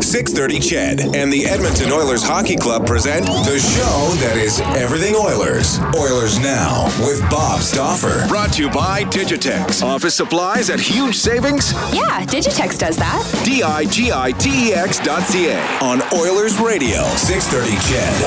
630 0.00 0.60
CHED 0.60 1.00
and 1.14 1.30
the 1.30 1.44
Edmonton 1.46 1.92
Oilers 1.92 2.22
Hockey 2.22 2.56
Club 2.56 2.86
present 2.86 3.26
the 3.26 3.58
show 3.58 4.14
that 4.24 4.36
is 4.38 4.60
everything 4.60 5.14
Oilers. 5.14 5.78
Oilers 5.94 6.38
Now 6.38 6.86
with 7.06 7.20
Bob 7.28 7.60
Stauffer. 7.60 8.26
Brought 8.26 8.54
to 8.54 8.62
you 8.62 8.70
by 8.70 9.04
Digitex. 9.04 9.82
Office 9.82 10.14
supplies 10.14 10.70
at 10.70 10.80
huge 10.80 11.16
savings? 11.16 11.72
Yeah, 11.92 12.24
Digitex 12.24 12.78
does 12.78 12.96
that. 12.96 13.42
D-I-G-I-T-E-X 13.44 15.00
dot 15.00 15.22
C-A. 15.24 15.60
On 15.82 16.00
Oilers 16.14 16.58
Radio, 16.58 17.02
630 17.16 17.76
CHED. 17.92 18.22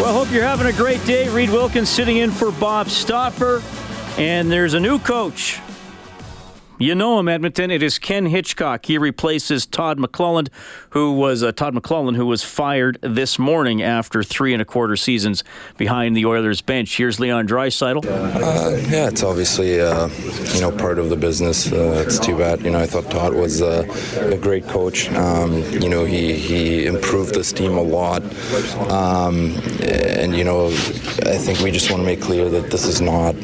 Well, 0.00 0.14
hope 0.14 0.32
you're 0.32 0.44
having 0.44 0.68
a 0.68 0.72
great 0.72 1.04
day. 1.04 1.28
Reed 1.28 1.50
Wilkins 1.50 1.88
sitting 1.88 2.18
in 2.18 2.30
for 2.30 2.52
Bob 2.52 2.88
Stauffer. 2.88 3.62
And 4.16 4.50
there's 4.50 4.74
a 4.74 4.80
new 4.80 4.98
coach 5.00 5.60
you 6.82 6.94
know 6.96 7.18
him, 7.18 7.28
Edmonton. 7.28 7.70
It 7.70 7.82
is 7.82 7.98
Ken 7.98 8.26
Hitchcock. 8.26 8.86
He 8.86 8.98
replaces 8.98 9.66
Todd 9.66 9.98
McLellan, 9.98 10.48
who 10.90 11.12
was 11.12 11.42
uh, 11.42 11.52
Todd 11.52 11.74
McLellan, 11.74 12.16
who 12.16 12.26
was 12.26 12.42
fired 12.42 12.98
this 13.02 13.38
morning 13.38 13.82
after 13.82 14.24
three 14.24 14.52
and 14.52 14.60
a 14.60 14.64
quarter 14.64 14.96
seasons 14.96 15.44
behind 15.76 16.16
the 16.16 16.26
Oilers 16.26 16.60
bench. 16.60 16.96
Here's 16.96 17.20
Leon 17.20 17.46
Draisaitl. 17.46 18.04
Uh, 18.04 18.76
yeah, 18.88 19.08
it's 19.08 19.22
obviously 19.22 19.80
uh, 19.80 20.08
you 20.54 20.60
know 20.60 20.72
part 20.72 20.98
of 20.98 21.08
the 21.08 21.16
business. 21.16 21.70
Uh, 21.72 22.02
it's 22.04 22.18
too 22.18 22.36
bad. 22.36 22.62
You 22.62 22.70
know, 22.70 22.80
I 22.80 22.86
thought 22.86 23.10
Todd 23.10 23.34
was 23.34 23.62
uh, 23.62 23.84
a 24.32 24.36
great 24.36 24.66
coach. 24.66 25.10
Um, 25.12 25.62
you 25.70 25.88
know, 25.88 26.04
he 26.04 26.34
he 26.34 26.86
improved 26.86 27.34
this 27.34 27.52
team 27.52 27.76
a 27.76 27.82
lot, 27.82 28.22
um, 28.90 29.56
and 29.82 30.36
you 30.36 30.42
know, 30.42 30.66
I 30.66 31.38
think 31.38 31.60
we 31.60 31.70
just 31.70 31.90
want 31.90 32.02
to 32.02 32.06
make 32.06 32.20
clear 32.20 32.48
that 32.48 32.70
this 32.70 32.86
is 32.86 33.00
not 33.00 33.36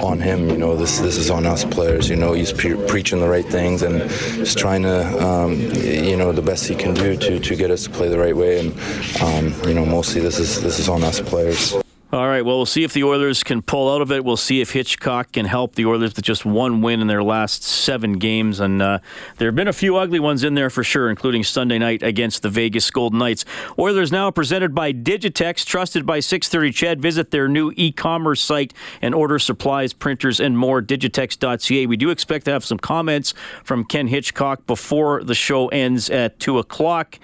on 0.00 0.20
him. 0.20 0.48
You 0.48 0.56
know, 0.56 0.76
this 0.76 0.98
this 0.98 1.16
is 1.16 1.30
on 1.30 1.46
us 1.46 1.64
players. 1.64 2.08
You 2.08 2.16
know, 2.16 2.32
he's 2.32 2.52
pre- 2.52 2.86
preaching 2.86 3.20
the 3.20 3.28
right 3.28 3.46
things 3.46 3.82
and 3.82 4.08
just 4.36 4.58
trying 4.58 4.82
to, 4.82 5.24
um, 5.24 5.60
you 5.60 6.16
know, 6.16 6.32
the 6.32 6.42
best 6.42 6.66
he 6.66 6.74
can 6.74 6.94
do 6.94 7.16
to, 7.16 7.38
to 7.38 7.56
get 7.56 7.70
us 7.70 7.84
to 7.84 7.90
play 7.90 8.08
the 8.08 8.18
right 8.18 8.36
way. 8.36 8.60
And 8.60 8.78
um, 9.22 9.68
you 9.68 9.74
know, 9.74 9.84
mostly 9.84 10.20
this 10.20 10.38
is 10.38 10.62
this 10.62 10.78
is 10.78 10.88
on 10.88 11.02
us 11.04 11.20
players. 11.20 11.74
All 12.10 12.26
right. 12.26 12.42
Well, 12.42 12.56
we'll 12.56 12.64
see 12.64 12.84
if 12.84 12.94
the 12.94 13.04
Oilers 13.04 13.42
can 13.42 13.60
pull 13.60 13.94
out 13.94 14.00
of 14.00 14.10
it. 14.10 14.24
We'll 14.24 14.38
see 14.38 14.62
if 14.62 14.70
Hitchcock 14.70 15.32
can 15.32 15.44
help 15.44 15.74
the 15.74 15.84
Oilers 15.84 16.16
with 16.16 16.24
just 16.24 16.46
one 16.46 16.80
win 16.80 17.02
in 17.02 17.06
their 17.06 17.22
last 17.22 17.62
seven 17.62 18.14
games. 18.14 18.60
And 18.60 18.80
uh, 18.80 19.00
there 19.36 19.48
have 19.48 19.54
been 19.54 19.68
a 19.68 19.74
few 19.74 19.98
ugly 19.98 20.18
ones 20.18 20.42
in 20.42 20.54
there 20.54 20.70
for 20.70 20.82
sure, 20.82 21.10
including 21.10 21.44
Sunday 21.44 21.76
night 21.76 22.02
against 22.02 22.40
the 22.40 22.48
Vegas 22.48 22.90
Golden 22.90 23.18
Knights. 23.18 23.44
Oilers 23.78 24.10
now 24.10 24.30
presented 24.30 24.74
by 24.74 24.90
Digitex, 24.90 25.66
trusted 25.66 26.06
by 26.06 26.20
630 26.20 26.72
Ched. 26.72 26.98
Visit 26.98 27.30
their 27.30 27.46
new 27.46 27.74
e-commerce 27.76 28.40
site 28.40 28.72
and 29.02 29.14
order 29.14 29.38
supplies, 29.38 29.92
printers, 29.92 30.40
and 30.40 30.56
more. 30.56 30.80
Digitex.ca. 30.80 31.84
We 31.84 31.96
do 31.98 32.08
expect 32.08 32.46
to 32.46 32.52
have 32.52 32.64
some 32.64 32.78
comments 32.78 33.34
from 33.64 33.84
Ken 33.84 34.06
Hitchcock 34.06 34.66
before 34.66 35.22
the 35.22 35.34
show 35.34 35.68
ends 35.68 36.08
at 36.08 36.40
two 36.40 36.58
o'clock. 36.58 37.18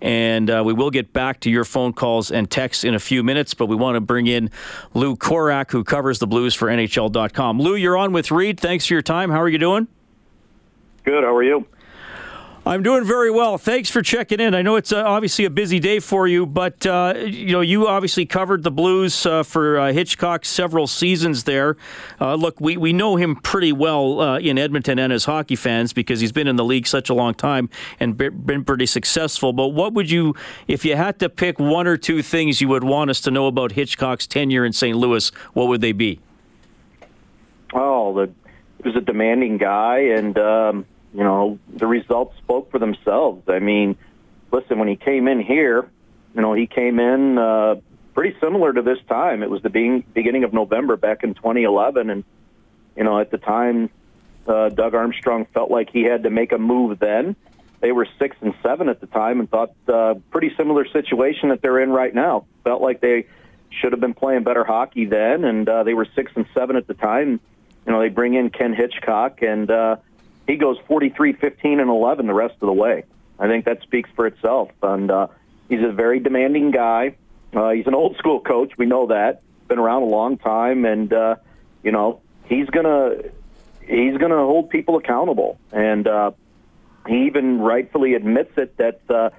And 0.00 0.48
uh, 0.48 0.62
we 0.64 0.72
will 0.72 0.90
get 0.90 1.12
back 1.12 1.40
to 1.40 1.50
your 1.50 1.64
phone 1.64 1.92
calls 1.92 2.30
and 2.30 2.50
texts 2.50 2.84
in 2.84 2.94
a 2.94 2.98
few 2.98 3.22
minutes, 3.22 3.52
but 3.54 3.66
we 3.66 3.76
want 3.76 3.96
to 3.96 4.00
bring 4.00 4.26
in 4.26 4.50
Lou 4.94 5.16
Korac, 5.16 5.70
who 5.70 5.84
covers 5.84 6.18
the 6.18 6.26
Blues 6.26 6.54
for 6.54 6.68
NHL.com. 6.68 7.60
Lou, 7.60 7.74
you're 7.74 7.96
on 7.96 8.12
with 8.12 8.30
Reed. 8.30 8.58
Thanks 8.58 8.86
for 8.86 8.94
your 8.94 9.02
time. 9.02 9.30
How 9.30 9.40
are 9.40 9.48
you 9.48 9.58
doing? 9.58 9.88
Good. 11.04 11.24
How 11.24 11.34
are 11.34 11.42
you? 11.42 11.66
I'm 12.70 12.84
doing 12.84 13.02
very 13.02 13.32
well. 13.32 13.58
Thanks 13.58 13.90
for 13.90 14.00
checking 14.00 14.38
in. 14.38 14.54
I 14.54 14.62
know 14.62 14.76
it's 14.76 14.92
uh, 14.92 15.02
obviously 15.02 15.44
a 15.44 15.50
busy 15.50 15.80
day 15.80 15.98
for 15.98 16.28
you, 16.28 16.46
but 16.46 16.86
uh, 16.86 17.14
you 17.16 17.50
know 17.50 17.62
you 17.62 17.88
obviously 17.88 18.26
covered 18.26 18.62
the 18.62 18.70
Blues 18.70 19.26
uh, 19.26 19.42
for 19.42 19.76
uh, 19.76 19.92
Hitchcock 19.92 20.44
several 20.44 20.86
seasons 20.86 21.42
there. 21.42 21.76
Uh, 22.20 22.36
look, 22.36 22.60
we, 22.60 22.76
we 22.76 22.92
know 22.92 23.16
him 23.16 23.34
pretty 23.34 23.72
well 23.72 24.20
uh, 24.20 24.38
in 24.38 24.56
Edmonton 24.56 25.00
and 25.00 25.12
as 25.12 25.24
hockey 25.24 25.56
fans 25.56 25.92
because 25.92 26.20
he's 26.20 26.30
been 26.30 26.46
in 26.46 26.54
the 26.54 26.64
league 26.64 26.86
such 26.86 27.10
a 27.10 27.14
long 27.14 27.34
time 27.34 27.68
and 27.98 28.16
been 28.16 28.64
pretty 28.64 28.86
successful. 28.86 29.52
But 29.52 29.70
what 29.70 29.92
would 29.94 30.08
you, 30.08 30.36
if 30.68 30.84
you 30.84 30.94
had 30.94 31.18
to 31.18 31.28
pick 31.28 31.58
one 31.58 31.88
or 31.88 31.96
two 31.96 32.22
things 32.22 32.60
you 32.60 32.68
would 32.68 32.84
want 32.84 33.10
us 33.10 33.20
to 33.22 33.32
know 33.32 33.48
about 33.48 33.72
Hitchcock's 33.72 34.28
tenure 34.28 34.64
in 34.64 34.72
St. 34.72 34.96
Louis, 34.96 35.32
what 35.54 35.66
would 35.66 35.80
they 35.80 35.90
be? 35.90 36.20
Oh, 37.74 38.14
the, 38.14 38.32
he 38.80 38.88
was 38.88 38.94
a 38.94 39.00
demanding 39.00 39.58
guy 39.58 39.98
and. 39.98 40.38
Um 40.38 40.86
you 41.12 41.24
know, 41.24 41.58
the 41.68 41.86
results 41.86 42.36
spoke 42.38 42.70
for 42.70 42.78
themselves. 42.78 43.48
I 43.48 43.58
mean, 43.58 43.96
listen, 44.52 44.78
when 44.78 44.88
he 44.88 44.96
came 44.96 45.28
in 45.28 45.40
here, 45.40 45.88
you 46.34 46.40
know, 46.40 46.54
he 46.54 46.66
came 46.66 47.00
in 47.00 47.38
uh, 47.38 47.76
pretty 48.14 48.36
similar 48.40 48.72
to 48.72 48.82
this 48.82 48.98
time. 49.08 49.42
It 49.42 49.50
was 49.50 49.62
the 49.62 49.70
being, 49.70 50.04
beginning 50.14 50.44
of 50.44 50.52
November 50.52 50.96
back 50.96 51.24
in 51.24 51.34
2011, 51.34 52.10
and 52.10 52.24
you 52.96 53.04
know, 53.04 53.18
at 53.18 53.30
the 53.30 53.38
time, 53.38 53.90
uh, 54.46 54.68
Doug 54.68 54.94
Armstrong 54.94 55.46
felt 55.52 55.70
like 55.70 55.90
he 55.90 56.02
had 56.02 56.24
to 56.24 56.30
make 56.30 56.52
a 56.52 56.58
move 56.58 56.98
then. 56.98 57.36
They 57.80 57.92
were 57.92 58.06
six 58.18 58.36
and 58.40 58.54
seven 58.62 58.88
at 58.88 59.00
the 59.00 59.06
time, 59.06 59.40
and 59.40 59.50
thought 59.50 59.72
uh, 59.88 60.14
pretty 60.30 60.52
similar 60.56 60.86
situation 60.86 61.48
that 61.48 61.62
they're 61.62 61.80
in 61.80 61.90
right 61.90 62.14
now. 62.14 62.46
Felt 62.64 62.82
like 62.82 63.00
they 63.00 63.26
should 63.70 63.92
have 63.92 64.00
been 64.00 64.14
playing 64.14 64.42
better 64.42 64.64
hockey 64.64 65.06
then, 65.06 65.44
and 65.44 65.68
uh, 65.68 65.82
they 65.84 65.94
were 65.94 66.06
six 66.14 66.32
and 66.34 66.46
seven 66.52 66.76
at 66.76 66.86
the 66.86 66.94
time. 66.94 67.40
You 67.86 67.92
know, 67.92 68.00
they 68.00 68.08
bring 68.08 68.34
in 68.34 68.50
Ken 68.50 68.74
Hitchcock, 68.74 69.42
and 69.42 69.70
uh, 69.70 69.96
he 70.46 70.56
goes 70.56 70.78
43, 70.86 71.34
15, 71.34 71.80
and 71.80 71.90
11 71.90 72.26
the 72.26 72.34
rest 72.34 72.54
of 72.54 72.66
the 72.66 72.72
way. 72.72 73.04
I 73.38 73.48
think 73.48 73.64
that 73.64 73.82
speaks 73.82 74.10
for 74.14 74.26
itself. 74.26 74.70
And 74.82 75.10
uh, 75.10 75.28
he's 75.68 75.82
a 75.82 75.92
very 75.92 76.20
demanding 76.20 76.70
guy. 76.70 77.16
Uh, 77.54 77.70
he's 77.70 77.86
an 77.86 77.94
old 77.94 78.16
school 78.16 78.40
coach. 78.40 78.72
We 78.76 78.86
know 78.86 79.06
that. 79.06 79.42
Been 79.68 79.78
around 79.78 80.02
a 80.02 80.06
long 80.06 80.36
time, 80.36 80.84
and 80.84 81.12
uh, 81.12 81.36
you 81.82 81.92
know 81.92 82.20
he's 82.44 82.68
gonna 82.70 83.16
he's 83.86 84.16
gonna 84.16 84.36
hold 84.36 84.68
people 84.70 84.96
accountable. 84.96 85.58
And 85.72 86.06
uh, 86.06 86.32
he 87.06 87.26
even 87.26 87.60
rightfully 87.60 88.14
admits 88.14 88.56
it 88.56 88.76
that 88.78 89.00
uh, 89.08 89.30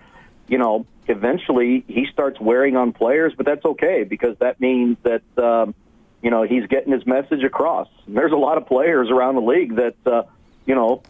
you 0.47 0.57
know 0.57 0.85
eventually 1.07 1.83
he 1.87 2.07
starts 2.11 2.39
wearing 2.39 2.77
on 2.77 2.93
players, 2.93 3.33
but 3.35 3.45
that's 3.45 3.65
okay 3.65 4.03
because 4.03 4.37
that 4.39 4.61
means 4.61 4.97
that 5.03 5.23
um, 5.37 5.75
you 6.21 6.31
know 6.31 6.43
he's 6.43 6.65
getting 6.67 6.93
his 6.93 7.05
message 7.05 7.43
across. 7.43 7.89
And 8.07 8.15
there's 8.15 8.31
a 8.31 8.37
lot 8.37 8.57
of 8.57 8.67
players 8.67 9.09
around 9.09 9.35
the 9.35 9.41
league 9.41 9.75
that. 9.75 9.95
Uh, 10.05 10.23
you 10.65 10.75
know, 10.75 11.03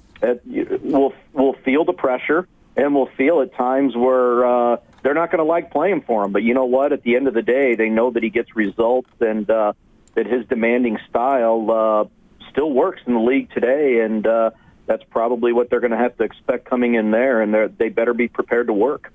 will 0.83 1.13
will 1.33 1.53
feel 1.53 1.85
the 1.85 1.93
pressure 1.93 2.47
and 2.75 2.93
will 2.93 3.09
feel 3.17 3.41
at 3.41 3.53
times 3.55 3.95
where 3.95 4.45
uh, 4.45 4.77
they're 5.03 5.13
not 5.13 5.31
going 5.31 5.39
to 5.39 5.45
like 5.45 5.71
playing 5.71 6.01
for 6.01 6.23
him. 6.23 6.31
But 6.31 6.43
you 6.43 6.53
know 6.53 6.65
what? 6.65 6.93
At 6.93 7.03
the 7.03 7.15
end 7.15 7.27
of 7.27 7.33
the 7.33 7.41
day, 7.41 7.75
they 7.75 7.89
know 7.89 8.11
that 8.11 8.23
he 8.23 8.29
gets 8.29 8.55
results 8.55 9.09
and 9.19 9.49
uh, 9.49 9.73
that 10.15 10.25
his 10.25 10.45
demanding 10.47 10.97
style 11.09 11.71
uh, 11.71 12.05
still 12.51 12.71
works 12.71 13.01
in 13.05 13.13
the 13.13 13.19
league 13.19 13.51
today, 13.51 14.01
and 14.01 14.25
uh, 14.25 14.51
that's 14.85 15.03
probably 15.09 15.53
what 15.53 15.69
they're 15.69 15.79
going 15.79 15.91
to 15.91 15.97
have 15.97 16.17
to 16.17 16.23
expect 16.23 16.65
coming 16.65 16.95
in 16.95 17.11
there. 17.11 17.41
And 17.41 17.77
they 17.77 17.89
better 17.89 18.13
be 18.13 18.27
prepared 18.27 18.67
to 18.67 18.73
work. 18.73 19.11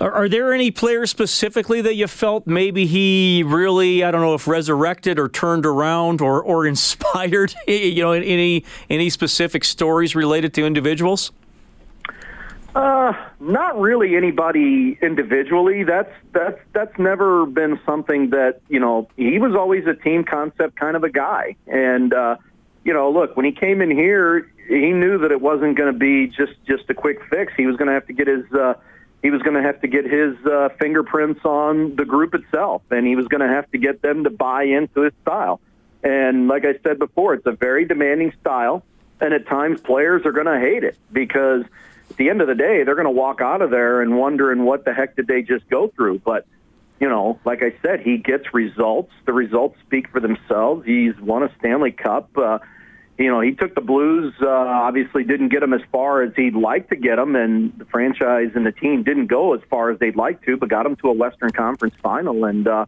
Are, 0.00 0.12
are, 0.12 0.28
there 0.28 0.52
any 0.52 0.70
players 0.70 1.10
specifically 1.10 1.80
that 1.80 1.94
you 1.94 2.06
felt 2.06 2.46
maybe 2.46 2.86
he 2.86 3.42
really, 3.46 4.04
I 4.04 4.10
don't 4.10 4.20
know 4.20 4.34
if 4.34 4.46
resurrected 4.46 5.18
or 5.18 5.28
turned 5.28 5.64
around 5.64 6.20
or, 6.20 6.42
or 6.42 6.66
inspired, 6.72 7.54
you 7.66 8.02
know, 8.02 8.12
any, 8.12 8.64
any 8.90 9.10
specific 9.10 9.64
stories 9.64 10.14
related 10.14 10.52
to 10.54 10.66
individuals? 10.66 11.32
Uh, 12.74 13.14
not 13.40 13.80
really 13.80 14.16
anybody 14.16 14.98
individually. 15.00 15.82
That's 15.82 16.12
that's 16.32 16.58
that's 16.74 16.98
never 16.98 17.46
been 17.46 17.80
something 17.86 18.28
that 18.30 18.60
you 18.68 18.78
know. 18.78 19.08
He 19.16 19.38
was 19.38 19.54
always 19.54 19.86
a 19.86 19.94
team 19.94 20.24
concept 20.24 20.76
kind 20.76 20.94
of 20.94 21.02
a 21.02 21.08
guy, 21.08 21.56
and 21.66 22.12
uh, 22.12 22.36
you 22.84 22.92
know, 22.92 23.10
look 23.10 23.34
when 23.34 23.46
he 23.46 23.52
came 23.52 23.80
in 23.80 23.90
here, 23.90 24.52
he 24.68 24.92
knew 24.92 25.16
that 25.18 25.32
it 25.32 25.40
wasn't 25.40 25.78
going 25.78 25.90
to 25.90 25.98
be 25.98 26.26
just 26.26 26.52
just 26.66 26.84
a 26.90 26.94
quick 26.94 27.24
fix. 27.30 27.54
He 27.56 27.64
was 27.64 27.76
going 27.76 27.88
to 27.88 27.94
have 27.94 28.06
to 28.08 28.12
get 28.12 28.26
his 28.26 28.44
uh, 28.52 28.74
he 29.26 29.30
was 29.30 29.42
going 29.42 29.56
to 29.56 29.62
have 29.62 29.80
to 29.80 29.88
get 29.88 30.04
his 30.04 30.36
uh, 30.46 30.68
fingerprints 30.78 31.44
on 31.44 31.96
the 31.96 32.04
group 32.04 32.32
itself, 32.32 32.82
and 32.92 33.04
he 33.04 33.16
was 33.16 33.26
going 33.26 33.40
to 33.40 33.48
have 33.48 33.68
to 33.72 33.76
get 33.76 34.00
them 34.00 34.22
to 34.22 34.30
buy 34.30 34.62
into 34.62 35.00
his 35.00 35.12
style. 35.22 35.60
And 36.04 36.46
like 36.46 36.64
I 36.64 36.78
said 36.84 37.00
before, 37.00 37.34
it's 37.34 37.44
a 37.44 37.50
very 37.50 37.86
demanding 37.86 38.32
style. 38.40 38.84
and 39.20 39.34
at 39.34 39.48
times 39.48 39.80
players 39.80 40.24
are 40.26 40.30
going 40.30 40.46
to 40.46 40.60
hate 40.60 40.84
it 40.84 40.96
because 41.12 41.64
at 42.08 42.16
the 42.18 42.30
end 42.30 42.40
of 42.40 42.46
the 42.46 42.54
day, 42.54 42.84
they're 42.84 42.94
going 42.94 43.06
to 43.06 43.10
walk 43.10 43.40
out 43.40 43.62
of 43.62 43.72
there 43.72 44.00
and 44.00 44.16
wondering 44.16 44.64
what 44.64 44.84
the 44.84 44.94
heck 44.94 45.16
did 45.16 45.26
they 45.26 45.42
just 45.42 45.68
go 45.68 45.88
through. 45.88 46.20
But 46.20 46.46
you 47.00 47.08
know, 47.08 47.40
like 47.44 47.64
I 47.64 47.74
said, 47.82 48.02
he 48.02 48.18
gets 48.18 48.54
results. 48.54 49.12
The 49.24 49.32
results 49.32 49.76
speak 49.80 50.08
for 50.10 50.20
themselves. 50.20 50.86
He's 50.86 51.18
won 51.18 51.42
a 51.42 51.52
Stanley 51.58 51.90
Cup. 51.90 52.30
Uh, 52.38 52.60
you 53.18 53.30
know, 53.30 53.40
he 53.40 53.52
took 53.52 53.74
the 53.74 53.80
Blues. 53.80 54.34
Uh, 54.40 54.48
obviously, 54.48 55.24
didn't 55.24 55.48
get 55.48 55.60
them 55.60 55.72
as 55.72 55.80
far 55.90 56.22
as 56.22 56.32
he'd 56.36 56.54
like 56.54 56.90
to 56.90 56.96
get 56.96 57.16
them, 57.16 57.34
and 57.34 57.72
the 57.78 57.86
franchise 57.86 58.50
and 58.54 58.66
the 58.66 58.72
team 58.72 59.02
didn't 59.02 59.26
go 59.26 59.54
as 59.54 59.60
far 59.70 59.90
as 59.90 59.98
they'd 59.98 60.16
like 60.16 60.44
to, 60.44 60.56
but 60.56 60.68
got 60.68 60.82
them 60.82 60.96
to 60.96 61.08
a 61.08 61.12
Western 61.12 61.50
Conference 61.50 61.94
final. 62.02 62.44
And 62.44 62.68
uh, 62.68 62.86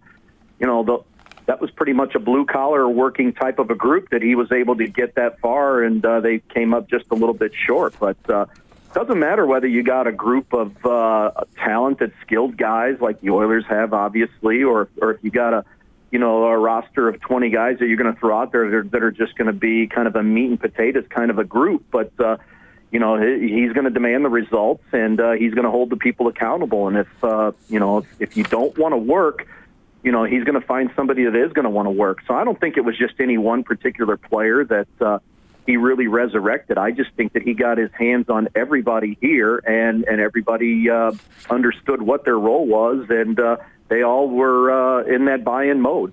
you 0.60 0.66
know, 0.66 0.82
the, 0.82 0.98
that 1.46 1.60
was 1.60 1.70
pretty 1.70 1.94
much 1.94 2.14
a 2.14 2.18
blue 2.18 2.44
collar 2.44 2.86
working 2.88 3.32
type 3.32 3.58
of 3.58 3.70
a 3.70 3.74
group 3.74 4.10
that 4.10 4.20
he 4.20 4.34
was 4.34 4.52
able 4.52 4.76
to 4.76 4.86
get 4.86 5.14
that 5.14 5.40
far, 5.40 5.82
and 5.82 6.04
uh, 6.04 6.20
they 6.20 6.40
came 6.40 6.74
up 6.74 6.90
just 6.90 7.06
a 7.10 7.14
little 7.14 7.34
bit 7.34 7.52
short. 7.66 7.94
But 7.98 8.18
uh, 8.28 8.46
doesn't 8.92 9.18
matter 9.18 9.46
whether 9.46 9.66
you 9.66 9.82
got 9.82 10.06
a 10.06 10.12
group 10.12 10.52
of 10.52 10.84
uh, 10.84 11.30
talented, 11.56 12.12
skilled 12.20 12.58
guys 12.58 12.98
like 13.00 13.22
the 13.22 13.30
Oilers 13.30 13.64
have, 13.66 13.94
obviously, 13.94 14.62
or 14.62 14.88
or 15.00 15.12
if 15.12 15.24
you 15.24 15.30
got 15.30 15.54
a 15.54 15.64
you 16.10 16.18
know 16.18 16.44
a 16.44 16.58
roster 16.58 17.08
of 17.08 17.20
20 17.20 17.50
guys 17.50 17.78
that 17.78 17.86
you're 17.86 17.96
going 17.96 18.12
to 18.12 18.18
throw 18.18 18.38
out 18.38 18.52
there 18.52 18.70
that 18.70 18.76
are, 18.76 18.82
that 18.84 19.02
are 19.02 19.10
just 19.10 19.36
going 19.36 19.46
to 19.46 19.52
be 19.52 19.86
kind 19.86 20.08
of 20.08 20.16
a 20.16 20.22
meat 20.22 20.50
and 20.50 20.60
potatoes 20.60 21.04
kind 21.08 21.30
of 21.30 21.38
a 21.38 21.44
group. 21.44 21.84
But 21.90 22.12
uh, 22.18 22.38
you 22.90 22.98
know 22.98 23.16
he's 23.20 23.72
going 23.72 23.84
to 23.84 23.90
demand 23.90 24.24
the 24.24 24.30
results, 24.30 24.84
and 24.92 25.20
uh, 25.20 25.32
he's 25.32 25.52
going 25.52 25.64
to 25.64 25.70
hold 25.70 25.90
the 25.90 25.96
people 25.96 26.28
accountable. 26.28 26.88
And 26.88 26.96
if 26.98 27.24
uh, 27.24 27.52
you 27.68 27.78
know 27.78 27.98
if, 27.98 28.06
if 28.20 28.36
you 28.36 28.44
don't 28.44 28.76
want 28.78 28.92
to 28.92 28.98
work, 28.98 29.46
you 30.02 30.12
know 30.12 30.24
he's 30.24 30.44
going 30.44 30.60
to 30.60 30.66
find 30.66 30.90
somebody 30.96 31.24
that 31.24 31.34
is 31.34 31.52
going 31.52 31.64
to 31.64 31.70
want 31.70 31.86
to 31.86 31.90
work. 31.90 32.20
So 32.26 32.34
I 32.34 32.44
don't 32.44 32.58
think 32.58 32.76
it 32.76 32.84
was 32.84 32.96
just 32.96 33.14
any 33.20 33.38
one 33.38 33.64
particular 33.64 34.16
player 34.16 34.64
that. 34.64 34.88
Uh, 35.00 35.18
he 35.66 35.76
really 35.76 36.06
resurrected. 36.06 36.78
I 36.78 36.92
just 36.92 37.12
think 37.12 37.34
that 37.34 37.42
he 37.42 37.52
got 37.52 37.76
his 37.76 37.90
hands 37.92 38.30
on 38.30 38.48
everybody 38.54 39.18
here, 39.20 39.58
and 39.58 40.02
and 40.04 40.18
everybody 40.18 40.88
uh, 40.88 41.12
understood 41.50 42.00
what 42.00 42.24
their 42.24 42.38
role 42.38 42.66
was, 42.66 43.04
and 43.10 43.38
uh, 43.38 43.58
they 43.88 44.02
all 44.02 44.28
were 44.28 44.70
uh, 44.70 45.04
in 45.04 45.24
that 45.26 45.44
buy-in 45.44 45.80
mode. 45.80 46.12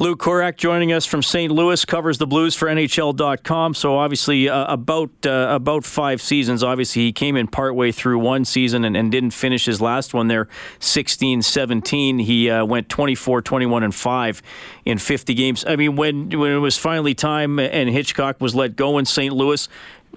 Lou 0.00 0.16
Korac 0.16 0.56
joining 0.56 0.94
us 0.94 1.04
from 1.04 1.22
St. 1.22 1.52
Louis 1.52 1.84
covers 1.84 2.16
the 2.16 2.26
Blues 2.26 2.54
for 2.54 2.68
NHL.com. 2.68 3.74
So 3.74 3.98
obviously 3.98 4.48
uh, 4.48 4.72
about 4.72 5.10
uh, 5.26 5.48
about 5.50 5.84
five 5.84 6.22
seasons. 6.22 6.64
Obviously 6.64 7.02
he 7.02 7.12
came 7.12 7.36
in 7.36 7.46
partway 7.46 7.92
through 7.92 8.18
one 8.18 8.46
season 8.46 8.86
and, 8.86 8.96
and 8.96 9.12
didn't 9.12 9.32
finish 9.32 9.66
his 9.66 9.82
last 9.82 10.14
one 10.14 10.28
there 10.28 10.48
16-17. 10.78 12.22
He 12.22 12.48
uh, 12.48 12.64
went 12.64 12.88
24, 12.88 13.42
21 13.42 13.82
and 13.82 13.94
5 13.94 14.42
in 14.86 14.96
50 14.96 15.34
games. 15.34 15.66
I 15.66 15.76
mean 15.76 15.96
when 15.96 16.30
when 16.30 16.52
it 16.52 16.60
was 16.60 16.78
finally 16.78 17.14
time 17.14 17.58
and 17.58 17.90
Hitchcock 17.90 18.40
was 18.40 18.54
let 18.54 18.76
go 18.76 18.96
in 18.96 19.04
St. 19.04 19.34
Louis, 19.34 19.68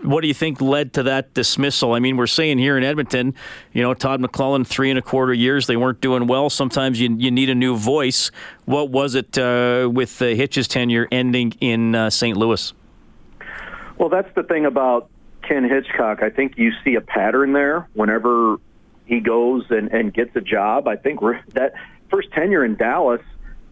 what 0.04 0.22
do 0.22 0.28
you 0.28 0.34
think 0.34 0.62
led 0.62 0.94
to 0.94 1.04
that 1.04 1.34
dismissal? 1.34 1.94
I 1.94 2.00
mean, 2.00 2.18
we're 2.18 2.28
saying 2.28 2.58
here 2.58 2.78
in 2.78 2.84
Edmonton, 2.84 3.34
you 3.72 3.82
know, 3.82 3.94
Todd 3.94 4.22
McLellan, 4.22 4.66
three 4.66 4.90
and 4.90 5.00
a 5.00 5.02
quarter 5.02 5.34
years, 5.34 5.68
they 5.68 5.78
weren't 5.78 6.02
doing 6.02 6.28
well. 6.28 6.50
Sometimes 6.50 7.00
you, 7.00 7.16
you 7.18 7.32
need 7.32 7.50
a 7.50 7.56
new 7.56 7.78
voice. 7.78 8.32
What 8.66 8.90
was 8.90 9.16
it 9.16 9.38
uh, 9.38 9.90
with 9.92 10.22
uh, 10.22 10.28
Hitch's 10.28 10.68
tenure 10.68 11.08
ending 11.12 11.54
in 11.60 11.96
uh, 11.96 12.10
St. 12.10 12.38
Louis? 12.38 12.74
Well, 13.98 14.10
that's 14.10 14.34
the 14.36 14.44
thing 14.44 14.66
about 14.66 15.10
Ken 15.42 15.64
Hitchcock. 15.64 16.24
I 16.24 16.30
think 16.30 16.58
you 16.58 16.72
see 16.84 16.96
a 16.96 17.02
pattern 17.02 17.54
there 17.54 17.88
whenever 17.94 18.58
he 19.06 19.20
goes 19.20 19.66
and, 19.70 19.92
and 19.92 20.14
gets 20.14 20.36
a 20.36 20.42
job. 20.42 20.88
I 20.88 20.96
think 20.96 21.20
that 21.54 21.74
first 22.10 22.32
tenure 22.32 22.64
in 22.64 22.76
Dallas 22.76 23.22